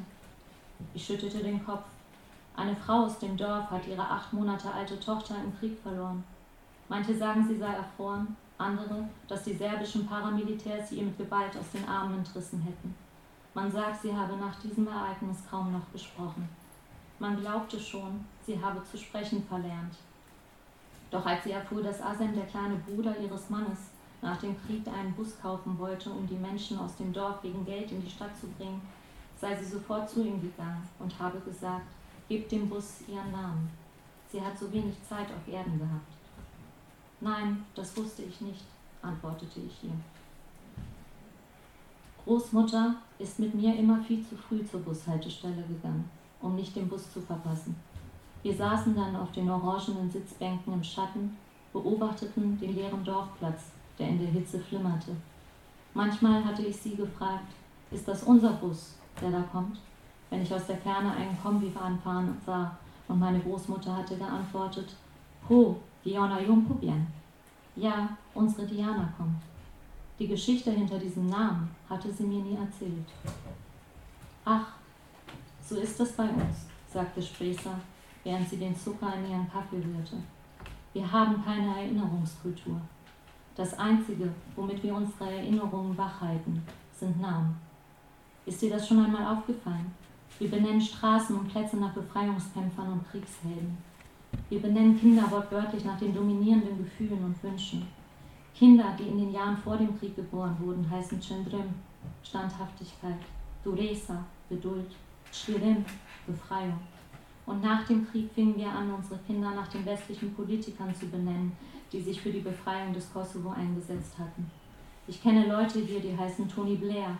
Ich 0.92 1.04
schüttelte 1.04 1.38
den 1.38 1.64
Kopf. 1.64 1.86
Eine 2.56 2.76
Frau 2.76 3.04
aus 3.04 3.18
dem 3.18 3.36
Dorf 3.36 3.70
hat 3.70 3.86
ihre 3.86 4.02
acht 4.02 4.32
Monate 4.32 4.70
alte 4.72 4.98
Tochter 5.00 5.34
im 5.42 5.56
Krieg 5.58 5.76
verloren. 5.82 6.22
Manche 6.88 7.16
sagen, 7.16 7.46
sie 7.48 7.58
sei 7.58 7.72
erfroren, 7.72 8.36
andere, 8.58 9.08
dass 9.26 9.42
die 9.42 9.54
serbischen 9.54 10.06
Paramilitärs 10.06 10.88
sie 10.88 10.96
ihr 10.98 11.04
mit 11.04 11.18
Gewalt 11.18 11.56
aus 11.56 11.70
den 11.72 11.88
Armen 11.88 12.18
entrissen 12.18 12.62
hätten. 12.62 12.94
Man 13.54 13.70
sagt, 13.70 14.02
sie 14.02 14.14
habe 14.14 14.36
nach 14.36 14.54
diesem 14.60 14.86
Ereignis 14.86 15.38
kaum 15.50 15.72
noch 15.72 15.92
gesprochen. 15.92 16.48
Man 17.18 17.40
glaubte 17.40 17.78
schon, 17.80 18.24
sie 18.46 18.62
habe 18.62 18.82
zu 18.84 18.98
sprechen 18.98 19.42
verlernt. 19.48 19.96
Doch 21.10 21.26
als 21.26 21.44
sie 21.44 21.52
erfuhr, 21.52 21.82
dass 21.82 22.02
Asem, 22.02 22.34
der 22.34 22.46
kleine 22.46 22.76
Bruder 22.76 23.16
ihres 23.18 23.50
Mannes, 23.50 23.90
nach 24.22 24.38
dem 24.38 24.56
Krieg 24.64 24.86
einen 24.88 25.12
Bus 25.14 25.40
kaufen 25.40 25.78
wollte, 25.78 26.10
um 26.10 26.26
die 26.26 26.34
Menschen 26.34 26.78
aus 26.78 26.96
dem 26.96 27.12
Dorf 27.12 27.42
wegen 27.42 27.64
Geld 27.64 27.92
in 27.92 28.02
die 28.02 28.10
Stadt 28.10 28.36
zu 28.36 28.46
bringen, 28.48 28.80
sei 29.36 29.54
sie 29.56 29.64
sofort 29.64 30.08
zu 30.08 30.24
ihm 30.24 30.40
gegangen 30.40 30.88
und 30.98 31.18
habe 31.18 31.38
gesagt, 31.40 31.86
gebt 32.28 32.52
dem 32.52 32.68
Bus 32.68 33.00
ihren 33.08 33.32
Namen. 33.32 33.70
Sie 34.30 34.40
hat 34.40 34.58
so 34.58 34.72
wenig 34.72 34.94
Zeit 35.08 35.26
auf 35.26 35.52
Erden 35.52 35.78
gehabt. 35.78 36.12
Nein, 37.20 37.64
das 37.74 37.96
wusste 37.96 38.22
ich 38.22 38.40
nicht, 38.40 38.64
antwortete 39.02 39.60
ich 39.60 39.84
ihr. 39.84 39.92
Großmutter 42.24 42.94
ist 43.18 43.38
mit 43.38 43.54
mir 43.54 43.76
immer 43.76 44.02
viel 44.02 44.26
zu 44.26 44.34
früh 44.36 44.64
zur 44.64 44.80
Bushaltestelle 44.80 45.62
gegangen, 45.62 46.08
um 46.40 46.56
nicht 46.56 46.74
den 46.74 46.88
Bus 46.88 47.12
zu 47.12 47.20
verpassen. 47.20 47.76
Wir 48.42 48.54
saßen 48.54 48.94
dann 48.94 49.14
auf 49.16 49.32
den 49.32 49.48
orangenen 49.50 50.10
Sitzbänken 50.10 50.72
im 50.72 50.82
Schatten, 50.82 51.36
beobachteten 51.72 52.58
den 52.58 52.74
leeren 52.74 53.04
Dorfplatz, 53.04 53.70
der 53.98 54.08
in 54.08 54.18
der 54.18 54.28
Hitze 54.28 54.58
flimmerte. 54.58 55.16
Manchmal 55.92 56.44
hatte 56.44 56.62
ich 56.62 56.76
sie 56.76 56.96
gefragt, 56.96 57.52
ist 57.90 58.08
das 58.08 58.22
unser 58.24 58.54
Bus, 58.54 58.96
der 59.20 59.30
da 59.30 59.42
kommt? 59.42 59.78
Wenn 60.34 60.42
ich 60.42 60.52
aus 60.52 60.66
der 60.66 60.78
Ferne 60.78 61.12
einen 61.12 61.40
Kombi 61.40 61.72
anfahren 61.80 62.36
sah 62.44 62.76
und 63.06 63.20
meine 63.20 63.38
Großmutter 63.38 63.96
hatte 63.96 64.16
geantwortet, 64.16 64.96
Ho, 65.48 65.76
Diana 66.04 66.40
Jungpubien. 66.40 67.06
Ja, 67.76 68.08
unsere 68.34 68.66
Diana 68.66 69.08
kommt. 69.16 69.40
Die 70.18 70.26
Geschichte 70.26 70.72
hinter 70.72 70.98
diesem 70.98 71.28
Namen 71.28 71.70
hatte 71.88 72.12
sie 72.12 72.24
mir 72.24 72.42
nie 72.42 72.56
erzählt. 72.56 73.06
Ach, 74.44 74.66
so 75.64 75.76
ist 75.76 76.00
es 76.00 76.10
bei 76.14 76.28
uns, 76.28 76.66
sagte 76.92 77.22
Spreser, 77.22 77.78
während 78.24 78.48
sie 78.50 78.56
den 78.56 78.76
Zucker 78.76 79.14
in 79.14 79.30
ihren 79.30 79.48
Kaffee 79.48 79.76
rührte. 79.76 80.16
Wir 80.94 81.12
haben 81.12 81.44
keine 81.44 81.76
Erinnerungskultur. 81.76 82.80
Das 83.54 83.78
Einzige, 83.78 84.30
womit 84.56 84.82
wir 84.82 84.96
unsere 84.96 85.30
Erinnerungen 85.30 85.96
wachhalten, 85.96 86.60
sind 86.92 87.20
Namen. 87.20 87.54
Ist 88.44 88.60
dir 88.60 88.70
das 88.70 88.88
schon 88.88 89.04
einmal 89.04 89.36
aufgefallen? 89.36 89.94
Wir 90.38 90.50
benennen 90.50 90.80
Straßen 90.80 91.36
und 91.36 91.48
Plätze 91.48 91.76
nach 91.76 91.92
Befreiungskämpfern 91.92 92.92
und 92.92 93.08
Kriegshelden. 93.08 93.78
Wir 94.48 94.60
benennen 94.60 94.98
Kinder 94.98 95.30
wortwörtlich 95.30 95.84
nach 95.84 95.98
den 95.98 96.12
dominierenden 96.12 96.76
Gefühlen 96.78 97.24
und 97.24 97.42
Wünschen. 97.42 97.86
Kinder, 98.54 98.96
die 98.98 99.08
in 99.08 99.18
den 99.18 99.32
Jahren 99.32 99.56
vor 99.56 99.76
dem 99.76 99.98
Krieg 99.98 100.16
geboren 100.16 100.56
wurden, 100.60 100.88
heißen 100.90 101.20
Chendrim, 101.20 101.74
Standhaftigkeit, 102.22 103.18
Duresa, 103.62 104.24
Geduld, 104.48 104.90
Shirim, 105.32 105.84
Befreiung. 106.26 106.80
Und 107.46 107.62
nach 107.62 107.86
dem 107.86 108.08
Krieg 108.08 108.30
fingen 108.32 108.56
wir 108.56 108.70
an, 108.70 108.92
unsere 108.92 109.18
Kinder 109.26 109.50
nach 109.50 109.68
den 109.68 109.84
westlichen 109.84 110.34
Politikern 110.34 110.94
zu 110.94 111.06
benennen, 111.06 111.52
die 111.92 112.00
sich 112.00 112.20
für 112.20 112.30
die 112.30 112.40
Befreiung 112.40 112.92
des 112.92 113.12
Kosovo 113.12 113.50
eingesetzt 113.50 114.18
hatten. 114.18 114.50
Ich 115.06 115.22
kenne 115.22 115.46
Leute 115.46 115.80
hier, 115.80 116.00
die 116.00 116.16
heißen 116.16 116.48
Tony 116.48 116.76
Blair, 116.76 117.16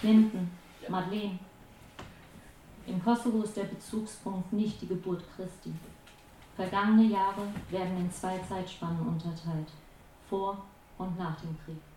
Clinton, 0.00 0.50
Madeleine. 0.88 1.38
Im 2.88 3.04
Kosovo 3.04 3.42
ist 3.42 3.54
der 3.54 3.64
Bezugspunkt 3.64 4.50
nicht 4.50 4.80
die 4.80 4.88
Geburt 4.88 5.22
Christi. 5.36 5.74
Vergangene 6.56 7.04
Jahre 7.04 7.42
werden 7.68 7.98
in 7.98 8.10
zwei 8.10 8.38
Zeitspannen 8.38 9.06
unterteilt, 9.06 9.68
vor 10.30 10.64
und 10.96 11.18
nach 11.18 11.38
dem 11.40 11.54
Krieg. 11.64 11.87